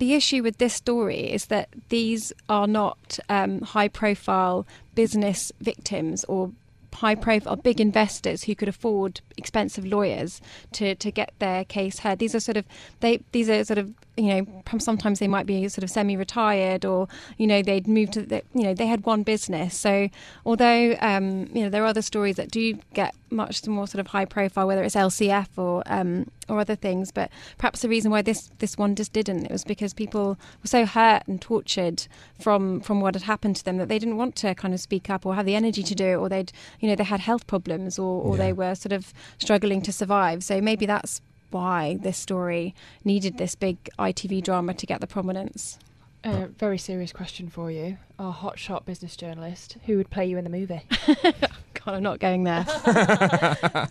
the 0.00 0.14
issue 0.14 0.42
with 0.42 0.56
this 0.56 0.74
story 0.74 1.30
is 1.30 1.46
that 1.46 1.68
these 1.90 2.32
are 2.48 2.66
not 2.66 3.18
um, 3.28 3.60
high 3.60 3.86
profile 3.86 4.66
business 4.94 5.52
victims 5.60 6.24
or 6.24 6.50
high 6.94 7.14
profile 7.14 7.56
big 7.56 7.80
investors 7.80 8.44
who 8.44 8.54
could 8.54 8.68
afford 8.68 9.20
expensive 9.36 9.84
lawyers 9.84 10.40
to, 10.72 10.94
to 10.96 11.10
get 11.10 11.32
their 11.38 11.64
case 11.64 12.00
heard. 12.00 12.18
These 12.18 12.34
are 12.34 12.40
sort 12.40 12.56
of 12.56 12.64
they 13.00 13.20
these 13.32 13.48
are 13.50 13.62
sort 13.62 13.78
of 13.78 13.92
you 14.16 14.34
know 14.34 14.62
sometimes 14.78 15.18
they 15.18 15.28
might 15.28 15.46
be 15.46 15.68
sort 15.68 15.84
of 15.84 15.90
semi-retired 15.90 16.84
or 16.84 17.08
you 17.38 17.46
know 17.46 17.62
they'd 17.62 17.86
moved 17.86 18.12
to 18.14 18.22
the, 18.22 18.42
you 18.54 18.62
know 18.62 18.74
they 18.74 18.86
had 18.86 19.04
one 19.04 19.22
business. 19.22 19.76
So 19.76 20.08
although 20.44 20.96
um, 21.00 21.46
you 21.54 21.62
know 21.62 21.70
there 21.70 21.82
are 21.82 21.86
other 21.86 22.02
stories 22.02 22.36
that 22.36 22.50
do 22.50 22.74
get 22.94 23.14
much 23.30 23.66
more 23.66 23.86
sort 23.86 24.00
of 24.00 24.08
high 24.08 24.24
profile, 24.24 24.66
whether 24.66 24.82
it's 24.82 24.94
LCF 24.94 25.46
or 25.56 25.82
um, 25.86 26.30
or 26.48 26.58
other 26.58 26.74
things, 26.74 27.12
but 27.12 27.30
perhaps 27.58 27.82
the 27.82 27.88
reason 27.88 28.10
why 28.10 28.22
this 28.22 28.50
this 28.58 28.76
one 28.76 28.94
just 28.94 29.12
didn't 29.12 29.46
it 29.46 29.52
was 29.52 29.64
because 29.64 29.94
people 29.94 30.38
were 30.62 30.68
so 30.68 30.84
hurt 30.84 31.22
and 31.26 31.40
tortured 31.40 32.06
from 32.40 32.80
from 32.80 33.00
what 33.00 33.14
had 33.14 33.22
happened 33.22 33.56
to 33.56 33.64
them 33.64 33.76
that 33.78 33.88
they 33.88 33.98
didn't 33.98 34.16
want 34.16 34.34
to 34.36 34.54
kind 34.54 34.74
of 34.74 34.80
speak 34.80 35.08
up 35.08 35.24
or 35.24 35.34
have 35.34 35.46
the 35.46 35.54
energy 35.54 35.82
to 35.82 35.94
do 35.94 36.06
it, 36.06 36.16
or 36.16 36.28
they'd 36.28 36.52
you 36.80 36.88
know 36.88 36.94
they 36.94 37.04
had 37.04 37.20
health 37.20 37.46
problems 37.46 37.98
or, 37.98 38.22
or 38.22 38.36
yeah. 38.36 38.44
they 38.44 38.52
were 38.52 38.74
sort 38.74 38.92
of 38.92 39.12
struggling 39.38 39.80
to 39.82 39.92
survive. 39.92 40.42
So 40.44 40.60
maybe 40.60 40.86
that's 40.86 41.22
why 41.50 41.98
this 42.00 42.16
story 42.16 42.74
needed 43.04 43.38
this 43.38 43.54
big 43.54 43.88
ITV 43.98 44.42
drama 44.42 44.74
to 44.74 44.86
get 44.86 45.00
the 45.00 45.06
prominence. 45.06 45.78
A 46.22 46.28
uh, 46.28 46.46
very 46.58 46.76
serious 46.76 47.12
question 47.12 47.48
for 47.48 47.70
you. 47.70 47.96
Our 48.18 48.34
hotshot 48.34 48.84
business 48.84 49.16
journalist, 49.16 49.78
who 49.86 49.96
would 49.96 50.10
play 50.10 50.26
you 50.26 50.36
in 50.36 50.44
the 50.44 50.50
movie? 50.50 50.82
God, 51.84 51.94
I'm 51.94 52.02
not 52.02 52.18
going 52.18 52.44
there. 52.44 52.66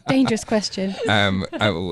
Dangerous 0.08 0.44
question. 0.44 0.94
Um, 1.08 1.44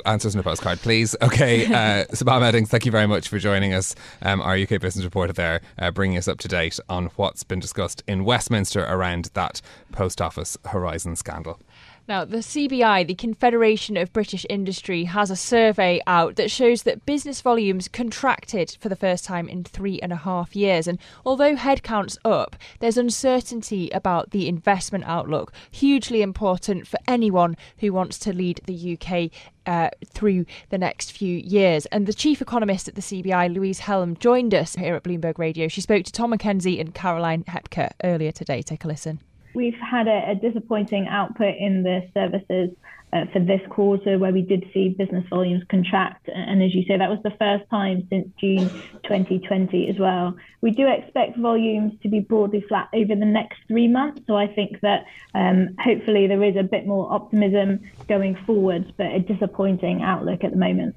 answers 0.05 0.35
in 0.35 0.39
a 0.39 0.43
postcard, 0.43 0.79
please. 0.79 1.15
Okay, 1.23 1.65
uh, 1.65 2.05
Sabah 2.11 2.39
Meddings, 2.39 2.69
thank 2.69 2.85
you 2.85 2.91
very 2.91 3.07
much 3.07 3.29
for 3.29 3.39
joining 3.39 3.73
us. 3.73 3.95
Um, 4.21 4.41
our 4.41 4.55
UK 4.55 4.79
business 4.79 5.03
reporter 5.03 5.33
there, 5.33 5.61
uh, 5.79 5.89
bringing 5.89 6.17
us 6.17 6.27
up 6.27 6.37
to 6.39 6.47
date 6.47 6.79
on 6.87 7.07
what's 7.15 7.43
been 7.43 7.59
discussed 7.59 8.03
in 8.07 8.23
Westminster 8.23 8.83
around 8.83 9.31
that 9.33 9.61
post 9.91 10.21
office 10.21 10.55
Horizon 10.65 11.15
scandal. 11.15 11.59
Now, 12.07 12.23
the 12.23 12.37
CBI, 12.37 13.05
the 13.05 13.15
Confederation 13.15 13.97
of 13.97 14.13
British 14.13 14.45
Industry, 14.49 15.03
has 15.03 15.29
a 15.29 15.35
survey 15.35 15.99
out 16.07 16.37
that 16.37 16.49
shows 16.49 16.83
that 16.83 17.05
business 17.05 17.41
volumes 17.41 17.89
contracted 17.89 18.77
for 18.79 18.87
the 18.87 18.95
first 18.95 19.25
time 19.25 19.49
in 19.49 19.65
three 19.65 19.99
and 19.99 20.13
a 20.13 20.15
half 20.15 20.55
years. 20.55 20.87
And 20.87 20.99
although 21.25 21.57
headcount's 21.57 22.17
up, 22.23 22.55
there's 22.79 22.97
uncertainty 22.97 23.89
about 23.89 24.31
the 24.31 24.47
investment 24.47 25.03
outlook, 25.03 25.51
hugely 25.69 26.21
important 26.21 26.87
for 26.87 26.97
anyone 27.09 27.57
who 27.79 27.91
wants 27.91 28.17
to 28.19 28.31
lead 28.31 28.61
the 28.65 28.97
UK 28.97 29.29
uh, 29.65 29.89
through 30.05 30.45
the 30.69 30.77
next 30.77 31.11
few 31.11 31.37
years. 31.37 31.87
And 31.87 32.05
the 32.07 32.13
chief 32.13 32.41
economist 32.41 32.87
at 32.87 32.95
the 32.95 33.01
CBI, 33.01 33.53
Louise 33.53 33.79
Hellem, 33.79 34.17
joined 34.17 34.53
us 34.53 34.75
here 34.75 34.95
at 34.95 35.03
Bloomberg 35.03 35.37
Radio. 35.37 35.67
She 35.67 35.81
spoke 35.81 36.05
to 36.05 36.11
Tom 36.13 36.31
McKenzie 36.31 36.79
and 36.79 36.95
Caroline 36.95 37.43
Hepker 37.49 37.89
earlier 38.01 38.31
today. 38.31 38.61
Take 38.61 38.85
a 38.85 38.87
listen. 38.87 39.19
We've 39.57 39.73
had 39.73 40.07
a, 40.07 40.33
a 40.33 40.35
disappointing 40.35 41.07
output 41.07 41.55
in 41.57 41.81
the 41.81 42.07
services 42.13 42.69
uh, 43.11 43.25
for 43.33 43.39
this 43.39 43.59
quarter 43.71 44.19
where 44.19 44.31
we 44.31 44.43
did 44.43 44.69
see 44.71 44.89
business 44.89 45.25
volumes 45.31 45.63
contract. 45.67 46.29
And 46.29 46.61
as 46.61 46.75
you 46.75 46.83
say, 46.87 46.95
that 46.95 47.09
was 47.09 47.17
the 47.23 47.31
first 47.39 47.67
time 47.71 48.05
since 48.07 48.27
June 48.39 48.69
2020 49.05 49.89
as 49.89 49.97
well. 49.97 50.35
We 50.61 50.69
do 50.69 50.87
expect 50.87 51.39
volumes 51.39 51.93
to 52.03 52.07
be 52.07 52.19
broadly 52.19 52.61
flat 52.69 52.89
over 52.93 53.15
the 53.15 53.25
next 53.25 53.57
three 53.67 53.87
months. 53.87 54.21
So 54.27 54.37
I 54.37 54.45
think 54.45 54.79
that 54.81 55.05
um, 55.33 55.75
hopefully 55.79 56.27
there 56.27 56.43
is 56.43 56.55
a 56.55 56.61
bit 56.61 56.85
more 56.85 57.11
optimism 57.11 57.79
going 58.07 58.35
forward, 58.45 58.93
but 58.95 59.07
a 59.07 59.21
disappointing 59.21 60.03
outlook 60.03 60.43
at 60.43 60.51
the 60.51 60.57
moment. 60.57 60.95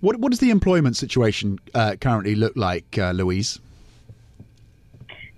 What, 0.00 0.16
what 0.16 0.32
does 0.32 0.40
the 0.40 0.50
employment 0.50 0.98
situation 0.98 1.58
uh, 1.74 1.96
currently 1.98 2.34
look 2.34 2.52
like, 2.56 2.98
uh, 2.98 3.12
Louise? 3.12 3.58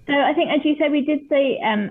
So 0.06 0.14
I 0.14 0.34
think, 0.34 0.50
as 0.50 0.64
you 0.64 0.74
said, 0.78 0.90
we 0.90 1.02
did 1.02 1.20
see 1.28 1.60
um, 1.64 1.90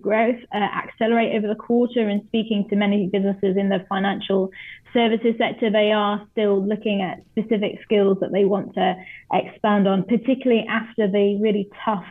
growth 0.00 0.38
uh, 0.54 0.56
accelerate 0.56 1.34
over 1.34 1.48
the 1.48 1.56
quarter. 1.56 2.08
And 2.08 2.22
speaking 2.26 2.66
to 2.70 2.76
many 2.76 3.08
businesses 3.08 3.56
in 3.56 3.68
the 3.68 3.84
financial 3.88 4.50
services 4.92 5.34
sector, 5.36 5.68
they 5.68 5.90
are 5.90 6.24
still 6.30 6.64
looking 6.64 7.02
at 7.02 7.22
specific 7.32 7.80
skills 7.82 8.18
that 8.20 8.30
they 8.30 8.44
want 8.44 8.74
to 8.74 8.94
expand 9.32 9.88
on, 9.88 10.04
particularly 10.04 10.64
after 10.68 11.08
the 11.08 11.38
really 11.40 11.68
tough 11.84 12.04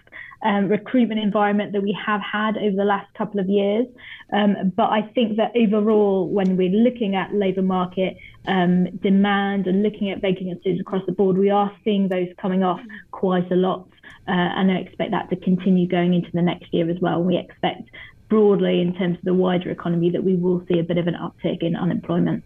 um, 0.44 0.68
recruitment 0.68 1.22
environment 1.22 1.72
that 1.72 1.84
we 1.84 1.98
have 2.06 2.22
had 2.22 2.58
over 2.58 2.76
the 2.76 2.86
last 2.86 3.08
couple 3.14 3.40
of 3.40 3.48
years. 3.48 3.88
Um, 4.34 4.74
but 4.76 4.90
I 4.90 5.04
think 5.14 5.38
that 5.38 5.52
overall, 5.56 6.28
when 6.28 6.58
we're 6.58 6.70
looking 6.70 7.16
at 7.16 7.34
labour 7.34 7.62
market 7.62 8.18
um, 8.46 8.90
demand 8.98 9.68
and 9.68 9.84
looking 9.84 10.12
at 10.12 10.22
vacancies 10.22 10.80
across 10.80 11.06
the 11.06 11.12
board, 11.14 11.38
we 11.38 11.50
are 11.50 11.72
seeing 11.84 12.10
those 12.10 12.28
coming 12.42 12.64
off 12.64 12.80
quite 13.12 13.50
a 13.52 13.56
lot. 13.56 13.88
Uh, 14.28 14.32
and 14.32 14.72
I 14.72 14.76
expect 14.76 15.12
that 15.12 15.30
to 15.30 15.36
continue 15.36 15.88
going 15.88 16.14
into 16.14 16.30
the 16.34 16.42
next 16.42 16.74
year 16.74 16.90
as 16.90 16.98
well. 17.00 17.22
We 17.24 17.38
expect 17.38 17.90
broadly, 18.30 18.82
in 18.82 18.96
terms 18.96 19.18
of 19.18 19.24
the 19.24 19.34
wider 19.34 19.72
economy, 19.72 20.12
that 20.12 20.24
we 20.24 20.36
will 20.36 20.64
see 20.68 20.80
a 20.80 20.84
bit 20.84 20.98
of 20.98 21.08
an 21.08 21.16
uptick 21.16 21.64
in 21.64 21.76
unemployment. 21.76 22.44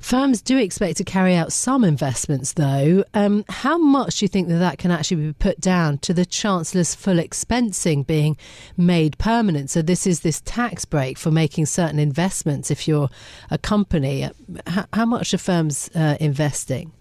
Firms 0.00 0.40
do 0.40 0.56
expect 0.56 0.96
to 0.96 1.04
carry 1.04 1.34
out 1.34 1.52
some 1.52 1.84
investments, 1.84 2.54
though. 2.54 3.04
Um, 3.12 3.44
how 3.50 3.76
much 3.76 4.18
do 4.18 4.24
you 4.24 4.28
think 4.28 4.48
that 4.48 4.58
that 4.58 4.78
can 4.78 4.90
actually 4.90 5.26
be 5.26 5.32
put 5.34 5.60
down 5.60 5.98
to 5.98 6.14
the 6.14 6.24
Chancellor's 6.24 6.94
full 6.94 7.16
expensing 7.16 8.06
being 8.06 8.38
made 8.78 9.18
permanent? 9.18 9.68
So, 9.68 9.82
this 9.82 10.06
is 10.06 10.20
this 10.20 10.40
tax 10.40 10.86
break 10.86 11.18
for 11.18 11.30
making 11.30 11.66
certain 11.66 11.98
investments 11.98 12.70
if 12.70 12.88
you're 12.88 13.10
a 13.50 13.58
company. 13.58 14.28
How, 14.66 14.86
how 14.94 15.04
much 15.04 15.34
are 15.34 15.38
firms 15.38 15.90
uh, 15.94 16.16
investing? 16.18 16.92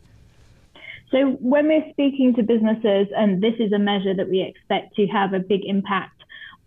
So, 1.12 1.38
when 1.40 1.68
we're 1.68 1.90
speaking 1.92 2.36
to 2.36 2.44
businesses, 2.44 3.08
and 3.16 3.42
this 3.42 3.56
is 3.60 3.72
a 3.74 3.80
measure 3.80 4.14
that 4.16 4.30
we 4.30 4.42
expect 4.42 4.96
to 4.96 5.08
have 5.08 5.34
a 5.34 5.40
big 5.40 5.62
impact 5.66 6.20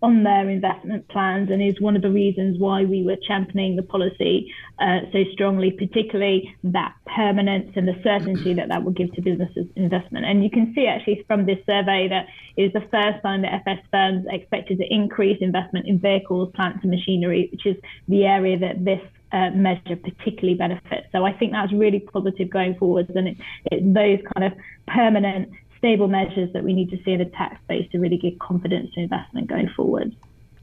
on 0.02 0.24
their 0.24 0.48
investment 0.50 1.06
plans 1.08 1.48
and 1.48 1.62
is 1.62 1.80
one 1.80 1.94
of 1.94 2.02
the 2.02 2.10
reasons 2.10 2.58
why 2.58 2.82
we 2.82 3.04
were 3.04 3.16
championing 3.28 3.76
the 3.76 3.82
policy 3.84 4.52
uh, 4.80 4.98
so 5.12 5.22
strongly, 5.32 5.70
particularly 5.70 6.52
that 6.64 6.92
permanence 7.06 7.70
and 7.76 7.86
the 7.86 7.94
certainty 8.02 8.52
that 8.52 8.68
that 8.68 8.82
will 8.82 8.90
give 8.92 9.12
to 9.14 9.22
businesses 9.22 9.64
investment. 9.76 10.26
And 10.26 10.42
you 10.42 10.50
can 10.50 10.72
see 10.74 10.86
actually 10.86 11.24
from 11.28 11.46
this 11.46 11.58
survey 11.66 12.08
that 12.08 12.26
it 12.56 12.62
is 12.64 12.72
the 12.72 12.80
first 12.90 13.22
time 13.22 13.42
that 13.42 13.62
FS 13.64 13.78
firms 13.92 14.26
expected 14.28 14.78
to 14.78 14.92
increase 14.92 15.38
investment 15.40 15.86
in 15.86 16.00
vehicles, 16.00 16.50
plants 16.52 16.80
and 16.82 16.90
machinery, 16.90 17.48
which 17.52 17.64
is 17.64 17.76
the 18.08 18.24
area 18.24 18.58
that 18.58 18.84
this 18.84 19.00
uh, 19.32 19.50
measure 19.50 19.96
particularly 19.96 20.54
benefits. 20.54 21.06
So 21.12 21.24
I 21.24 21.32
think 21.32 21.52
that's 21.52 21.72
really 21.72 22.00
positive 22.00 22.50
going 22.50 22.74
forwards, 22.76 23.10
and 23.14 23.28
it, 23.28 23.94
those 23.94 24.20
kind 24.34 24.52
of 24.52 24.58
permanent 24.86 25.50
stable 25.78 26.08
measures 26.08 26.52
that 26.52 26.62
we 26.62 26.72
need 26.72 26.90
to 26.90 27.02
see 27.04 27.12
in 27.12 27.18
the 27.18 27.24
tax 27.24 27.56
base 27.68 27.90
to 27.90 27.98
really 27.98 28.18
give 28.18 28.38
confidence 28.38 28.92
to 28.94 29.00
investment 29.00 29.48
going 29.48 29.68
forward. 29.76 30.14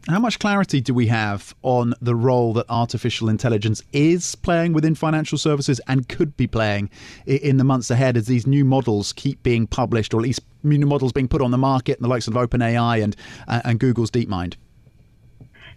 How 0.08 0.19
much 0.19 0.39
clarity 0.39 0.79
do 0.79 0.93
we 0.93 1.08
have 1.08 1.53
on 1.62 1.93
the 2.01 2.15
role 2.15 2.53
that 2.53 2.65
artificial 2.69 3.27
intelligence 3.27 3.84
is 3.91 4.34
playing 4.36 4.71
within 4.71 4.95
financial 4.95 5.38
services 5.38 5.82
and 5.88 6.08
could 6.08 6.38
be 6.38 6.47
playing 6.47 6.89
in 7.25 7.58
the 7.58 7.65
months 7.65 7.91
ahead 7.91 8.15
as 8.15 8.25
these 8.25 8.47
new 8.47 8.63
models 8.63 9.12
keep 9.13 9.43
being 9.43 9.67
published, 9.67 10.13
or 10.13 10.21
at 10.21 10.23
least 10.23 10.41
new 10.63 10.86
models 10.86 11.12
being 11.12 11.27
put 11.27 11.41
on 11.41 11.51
the 11.51 11.58
market, 11.58 11.97
and 11.97 12.05
the 12.05 12.10
likes 12.10 12.27
of 12.27 12.34
OpenAI 12.36 13.03
and 13.03 13.15
uh, 13.47 13.62
and 13.65 13.79
Google's 13.79 14.10
DeepMind? 14.10 14.55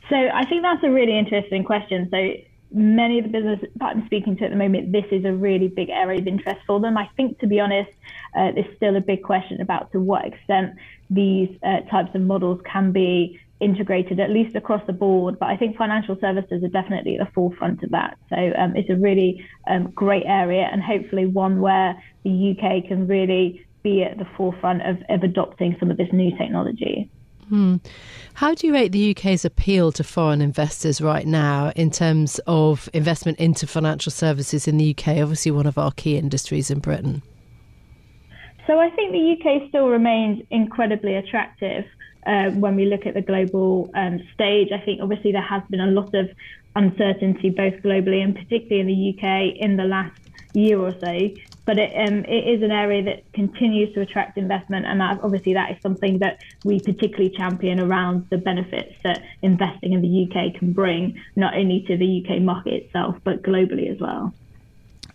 So 0.08 0.16
I 0.16 0.44
think 0.46 0.62
that's 0.62 0.84
a 0.84 0.90
really 0.90 1.18
interesting 1.18 1.64
question. 1.64 2.08
So 2.10 2.34
many 2.72 3.18
of 3.18 3.24
the 3.24 3.30
businesses 3.30 3.68
that 3.76 3.86
I'm 3.86 4.06
speaking 4.06 4.36
to 4.36 4.44
at 4.44 4.50
the 4.50 4.56
moment, 4.56 4.92
this 4.92 5.04
is 5.10 5.24
a 5.24 5.32
really 5.32 5.68
big 5.68 5.90
area 5.90 6.20
of 6.20 6.26
interest 6.26 6.60
for 6.66 6.80
them. 6.80 6.96
I 6.96 7.08
think, 7.16 7.38
to 7.40 7.46
be 7.46 7.60
honest, 7.60 7.90
uh, 8.36 8.52
there's 8.52 8.76
still 8.76 8.96
a 8.96 9.00
big 9.00 9.22
question 9.22 9.60
about 9.60 9.92
to 9.92 10.00
what 10.00 10.26
extent 10.26 10.74
these 11.10 11.50
uh, 11.62 11.80
types 11.90 12.14
of 12.14 12.22
models 12.22 12.60
can 12.64 12.92
be 12.92 13.38
integrated, 13.60 14.18
at 14.18 14.30
least 14.30 14.56
across 14.56 14.84
the 14.86 14.92
board. 14.92 15.38
But 15.38 15.50
I 15.50 15.56
think 15.56 15.76
financial 15.76 16.16
services 16.20 16.64
are 16.64 16.68
definitely 16.68 17.18
at 17.18 17.26
the 17.26 17.32
forefront 17.32 17.82
of 17.82 17.90
that. 17.90 18.18
So 18.28 18.36
um, 18.36 18.76
it's 18.76 18.90
a 18.90 18.96
really 18.96 19.44
um, 19.68 19.90
great 19.90 20.24
area, 20.26 20.68
and 20.70 20.82
hopefully 20.82 21.26
one 21.26 21.60
where 21.60 22.02
the 22.24 22.56
UK 22.56 22.88
can 22.88 23.06
really 23.06 23.64
be 23.82 24.02
at 24.02 24.18
the 24.18 24.26
forefront 24.36 24.82
of, 24.82 24.98
of 25.08 25.22
adopting 25.22 25.76
some 25.78 25.90
of 25.90 25.96
this 25.96 26.08
new 26.12 26.36
technology. 26.36 27.10
Hmm. 27.52 27.76
How 28.32 28.54
do 28.54 28.66
you 28.66 28.72
rate 28.72 28.92
the 28.92 29.10
UK's 29.10 29.44
appeal 29.44 29.92
to 29.92 30.02
foreign 30.02 30.40
investors 30.40 31.02
right 31.02 31.26
now 31.26 31.70
in 31.76 31.90
terms 31.90 32.40
of 32.46 32.88
investment 32.94 33.38
into 33.38 33.66
financial 33.66 34.10
services 34.10 34.66
in 34.66 34.78
the 34.78 34.96
UK? 34.96 35.18
Obviously, 35.18 35.50
one 35.50 35.66
of 35.66 35.76
our 35.76 35.92
key 35.92 36.16
industries 36.16 36.70
in 36.70 36.78
Britain. 36.78 37.20
So 38.66 38.80
I 38.80 38.88
think 38.88 39.12
the 39.12 39.36
UK 39.36 39.68
still 39.68 39.88
remains 39.88 40.42
incredibly 40.48 41.14
attractive 41.14 41.84
uh, 42.26 42.52
when 42.52 42.74
we 42.74 42.86
look 42.86 43.04
at 43.04 43.12
the 43.12 43.20
global 43.20 43.90
um, 43.92 44.26
stage. 44.32 44.68
I 44.72 44.78
think 44.78 45.02
obviously 45.02 45.32
there 45.32 45.42
has 45.42 45.62
been 45.68 45.80
a 45.80 45.90
lot 45.90 46.14
of 46.14 46.30
uncertainty 46.74 47.50
both 47.50 47.74
globally 47.82 48.24
and 48.24 48.34
particularly 48.34 48.80
in 48.80 48.86
the 48.86 49.10
UK 49.12 49.56
in 49.60 49.76
the 49.76 49.84
last 49.84 50.18
year 50.54 50.78
or 50.80 50.98
so 50.98 51.28
but 51.64 51.78
it, 51.78 51.92
um, 51.96 52.24
it 52.24 52.48
is 52.48 52.62
an 52.62 52.70
area 52.70 53.02
that 53.04 53.32
continues 53.32 53.94
to 53.94 54.00
attract 54.00 54.36
investment, 54.38 54.86
and 54.86 55.00
that, 55.00 55.20
obviously 55.22 55.54
that 55.54 55.70
is 55.70 55.82
something 55.82 56.18
that 56.18 56.38
we 56.64 56.80
particularly 56.80 57.30
champion 57.30 57.80
around 57.80 58.26
the 58.30 58.38
benefits 58.38 58.94
that 59.04 59.22
investing 59.42 59.92
in 59.92 60.02
the 60.02 60.28
UK 60.28 60.54
can 60.58 60.72
bring, 60.72 61.20
not 61.36 61.54
only 61.54 61.82
to 61.86 61.96
the 61.96 62.24
UK 62.24 62.42
market 62.42 62.84
itself, 62.84 63.16
but 63.24 63.42
globally 63.42 63.90
as 63.90 64.00
well. 64.00 64.34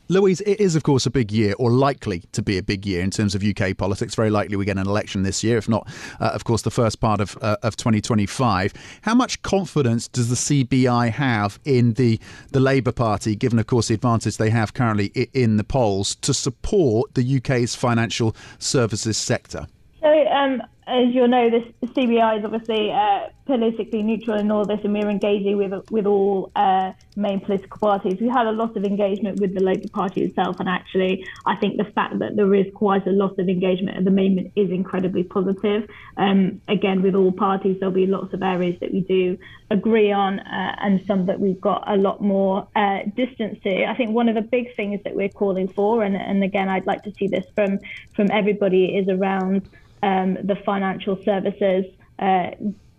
Louise, 0.10 0.40
it 0.42 0.60
is, 0.60 0.76
of 0.76 0.84
course, 0.84 1.06
a 1.06 1.12
big 1.12 1.32
year, 1.32 1.54
or 1.60 1.70
likely 1.70 2.24
to 2.32 2.42
be 2.42 2.58
a 2.58 2.64
big 2.64 2.86
year 2.86 3.02
in 3.02 3.12
terms 3.12 3.36
of 3.36 3.44
UK 3.44 3.76
politics. 3.76 4.16
Very 4.16 4.30
likely 4.30 4.56
we 4.56 4.64
get 4.64 4.78
an 4.78 4.88
election 4.88 5.24
this 5.24 5.44
year, 5.44 5.58
if 5.58 5.68
not, 5.68 5.88
uh, 6.20 6.32
of 6.34 6.46
course, 6.46 6.62
the 6.62 6.72
first 6.72 7.02
part 7.02 7.20
of, 7.20 7.38
uh, 7.42 7.58
of 7.62 7.76
2025. 7.76 8.74
How 9.02 9.14
much 9.14 9.42
confidence 9.42 10.08
does 10.08 10.30
the 10.30 10.36
CBI 10.36 11.12
have 11.12 11.60
in 11.66 11.94
the, 11.94 12.20
the 12.52 12.62
Labour 12.62 12.94
Party, 12.94 13.36
given, 13.36 13.60
of 13.60 13.68
course, 13.68 13.90
the 13.90 13.96
advantage 13.96 14.38
they 14.38 14.50
have 14.50 14.74
currently 14.74 15.08
in 15.34 15.58
the 15.58 15.64
polls, 15.64 16.16
to 16.16 16.34
support 16.34 17.14
the 17.16 17.38
UK's 17.38 17.76
financial 17.76 18.36
services 18.60 19.18
sector? 19.18 19.68
So, 20.00 20.28
um, 20.28 20.62
as 20.88 21.14
you'll 21.14 21.28
know, 21.28 21.50
the 21.50 21.88
CBI 21.88 22.40
is 22.40 22.46
obviously 22.46 22.92
uh, 22.92 23.28
politically 23.46 24.02
neutral 24.04 24.40
in 24.40 24.50
all 24.50 24.64
this, 24.64 24.80
and 24.86 24.94
we're 24.94 25.10
engaging 25.10 25.58
with 25.58 25.74
with 25.92 26.06
all 26.06 26.50
uh, 26.56 26.94
main 27.18 27.42
political 27.42 27.78
parties. 27.78 28.20
We 28.22 28.30
had 28.30 28.48
a 28.48 28.54
lot 28.54 28.78
of 28.78 28.86
engagement 28.86 29.42
with 29.42 29.54
the 29.54 29.62
Labour 29.62 29.90
Party 29.90 30.24
itself, 30.24 30.62
and 30.62 30.70
actually, 30.70 31.28
I 31.46 31.58
think 31.58 31.76
the 31.76 31.92
fact 31.92 32.20
that 32.20 32.38
there 32.38 32.56
is 32.56 32.68
quite 32.74 33.06
a 33.06 33.12
lot 33.12 33.38
of 33.38 33.50
engagement 33.50 33.98
at 33.98 34.06
the 34.06 34.12
moment 34.12 34.54
is 34.56 34.72
incredibly 34.72 35.24
positive. 35.24 35.90
Um, 36.16 36.62
again, 36.70 37.02
with 37.02 37.16
all 37.16 37.34
parties, 37.34 37.78
there'll 37.80 37.94
be 37.94 38.08
lots 38.08 38.34
of 38.34 38.42
areas 38.42 38.80
that 38.80 38.94
we 38.94 39.02
do 39.02 39.38
agree 39.70 40.14
on, 40.14 40.40
uh, 40.40 40.76
and 40.80 41.06
some 41.06 41.26
that 41.26 41.38
we've 41.42 41.60
got 41.60 41.84
a 41.86 41.98
lot 41.98 42.22
more 42.22 42.66
uh, 42.78 43.00
distance 43.14 43.60
to. 43.64 43.86
I 43.86 43.96
think 43.96 44.12
one 44.12 44.30
of 44.30 44.36
the 44.36 44.42
big 44.42 44.74
things 44.78 45.02
that 45.04 45.16
we're 45.16 45.28
calling 45.28 45.68
for, 45.68 46.04
and, 46.04 46.16
and 46.16 46.46
again, 46.46 46.70
I'd 46.70 46.88
like 46.88 47.04
to 47.04 47.14
see 47.16 47.28
this 47.28 47.46
from 47.56 47.80
from 48.16 48.32
everybody, 48.32 48.96
is 48.96 49.10
around 49.10 49.68
um, 50.04 50.38
the 50.44 50.56
financial 50.66 51.20
services 51.24 51.86
uh, 52.20 52.52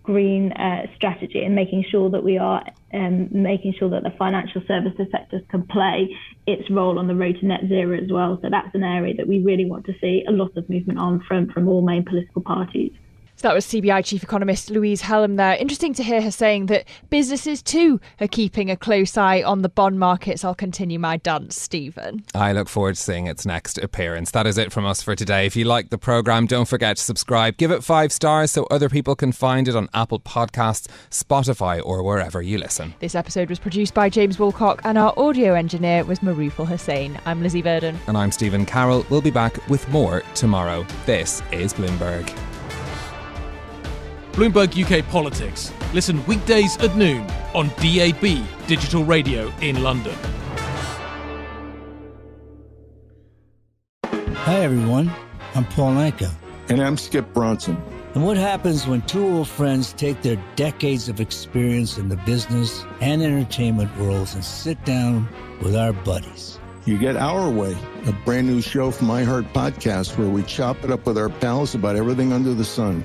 green 0.02 0.52
uh, 0.52 0.87
strategy 0.96 1.42
and 1.44 1.54
making 1.54 1.84
sure 1.90 2.08
that 2.08 2.24
we 2.24 2.38
are 2.38 2.64
um, 2.94 3.28
making 3.30 3.74
sure 3.78 3.90
that 3.90 4.02
the 4.02 4.11
financial 4.18 4.62
services 4.66 5.06
sector 5.11 5.40
can 5.50 5.62
play 5.66 6.16
its 6.46 6.70
role 6.70 6.98
on 6.98 7.06
the 7.06 7.14
road 7.14 7.37
to 7.38 7.46
net 7.46 7.61
zero 7.68 7.98
as 8.02 8.11
well. 8.11 8.38
So 8.40 8.48
that's 8.50 8.74
an 8.74 8.82
area 8.82 9.14
that 9.16 9.28
we 9.28 9.42
really 9.42 9.66
want 9.66 9.84
to 9.84 9.92
see 10.00 10.24
a 10.26 10.32
lot 10.32 10.56
of 10.56 10.68
movement 10.70 10.98
on 10.98 11.20
from 11.28 11.50
from 11.50 11.68
all 11.68 11.82
main 11.82 12.04
political 12.04 12.40
parties. 12.40 12.92
So 13.38 13.46
that 13.46 13.55
was 13.55 13.66
CBI 13.66 14.05
Chief 14.05 14.24
Economist 14.24 14.68
Louise 14.68 15.03
Hellem 15.03 15.37
there. 15.37 15.55
Interesting 15.55 15.94
to 15.94 16.03
hear 16.03 16.20
her 16.20 16.31
saying 16.33 16.66
that 16.66 16.88
businesses 17.09 17.62
too 17.62 18.01
are 18.20 18.27
keeping 18.27 18.68
a 18.68 18.77
close 18.77 19.16
eye 19.16 19.44
on 19.44 19.62
the 19.62 19.68
bond 19.68 20.01
markets. 20.01 20.44
I'll 20.44 20.57
continue 20.57 20.98
my 20.98 21.18
dance, 21.18 21.55
Stephen. 21.55 22.24
I 22.35 22.51
look 22.51 22.68
forward 22.68 22.96
to 22.96 23.01
seeing 23.01 23.29
its 23.29 23.46
next 23.46 23.79
appearance. 23.79 24.33
That 24.33 24.48
is 24.48 24.59
it 24.59 24.72
from 24.72 24.85
us 24.87 25.03
for 25.03 25.14
today. 25.14 25.46
If 25.46 25.55
you 25.55 25.66
like 25.66 25.90
the 25.90 25.98
programme, 25.98 26.46
don't 26.46 26.66
forget 26.66 26.96
to 26.96 27.03
subscribe. 27.05 27.57
Give 27.59 27.70
it 27.70 27.85
five 27.85 28.11
stars 28.11 28.51
so 28.51 28.64
other 28.72 28.88
people 28.88 29.14
can 29.14 29.31
find 29.31 29.68
it 29.68 29.77
on 29.77 29.88
Apple 29.94 30.18
Podcasts, 30.18 30.88
Spotify, 31.12 31.81
or 31.85 32.03
wherever 32.03 32.42
you 32.42 32.59
listen. 32.59 32.92
This 32.98 33.14
episode 33.14 33.51
was 33.51 33.61
produced 33.61 33.94
by 33.94 34.11
James 34.11 34.38
Woolcock 34.38 34.81
and 34.83 34.98
our 34.98 35.14
audio 35.16 35.55
engineer 35.55 36.05
was 36.05 36.18
Marufal 36.18 36.66
Hussain. 36.66 37.16
I'm 37.24 37.40
Lizzy 37.40 37.62
Burden. 37.62 38.01
And 38.09 38.18
I'm 38.18 38.33
Stephen 38.33 38.66
Carroll. 38.66 39.07
We'll 39.11 39.22
be 39.22 39.31
back 39.31 39.64
with 39.68 39.88
more 39.90 40.24
tomorrow. 40.35 40.85
This 41.07 41.40
is 41.53 41.72
Bloomberg. 41.72 42.29
Bloomberg 44.38 44.70
UK 44.79 45.05
Politics. 45.09 45.72
Listen 45.92 46.24
weekdays 46.27 46.77
at 46.77 46.94
noon 46.94 47.29
on 47.57 47.70
DAB 47.81 48.46
Digital 48.68 49.05
Radio 49.05 49.53
in 49.61 49.83
London. 49.83 50.14
Hi, 54.05 54.61
everyone. 54.61 55.11
I'm 55.57 55.64
Paul 55.64 55.94
Anka. 55.94 56.33
And 56.68 56.81
I'm 56.81 56.96
Skip 56.96 57.35
Bronson. 57.35 57.83
And 58.14 58.24
what 58.24 58.37
happens 58.37 58.87
when 58.87 59.03
two 59.03 59.27
old 59.27 59.48
friends 59.48 59.92
take 59.94 60.22
their 60.22 60.40
decades 60.55 61.09
of 61.09 61.20
experience 61.20 61.98
in 61.98 62.09
the 62.09 62.16
business 62.18 62.85
and 63.01 63.24
entertainment 63.24 63.90
worlds 63.98 64.35
and 64.35 64.44
sit 64.44 64.85
down 64.85 65.29
with 65.62 65.74
our 65.74 65.92
buddies? 65.92 66.61
You 66.85 66.96
get 66.96 67.16
Our 67.16 67.51
Way, 67.51 67.77
a 68.07 68.12
brand 68.24 68.46
new 68.46 68.61
show 68.61 68.92
from 68.92 69.09
iHeart 69.09 69.53
Podcast 69.53 70.16
where 70.16 70.29
we 70.29 70.44
chop 70.44 70.85
it 70.85 70.92
up 70.92 71.07
with 71.07 71.18
our 71.18 71.29
pals 71.29 71.74
about 71.74 71.96
everything 71.96 72.33
under 72.33 72.55
the 72.55 72.64
sun. 72.64 73.05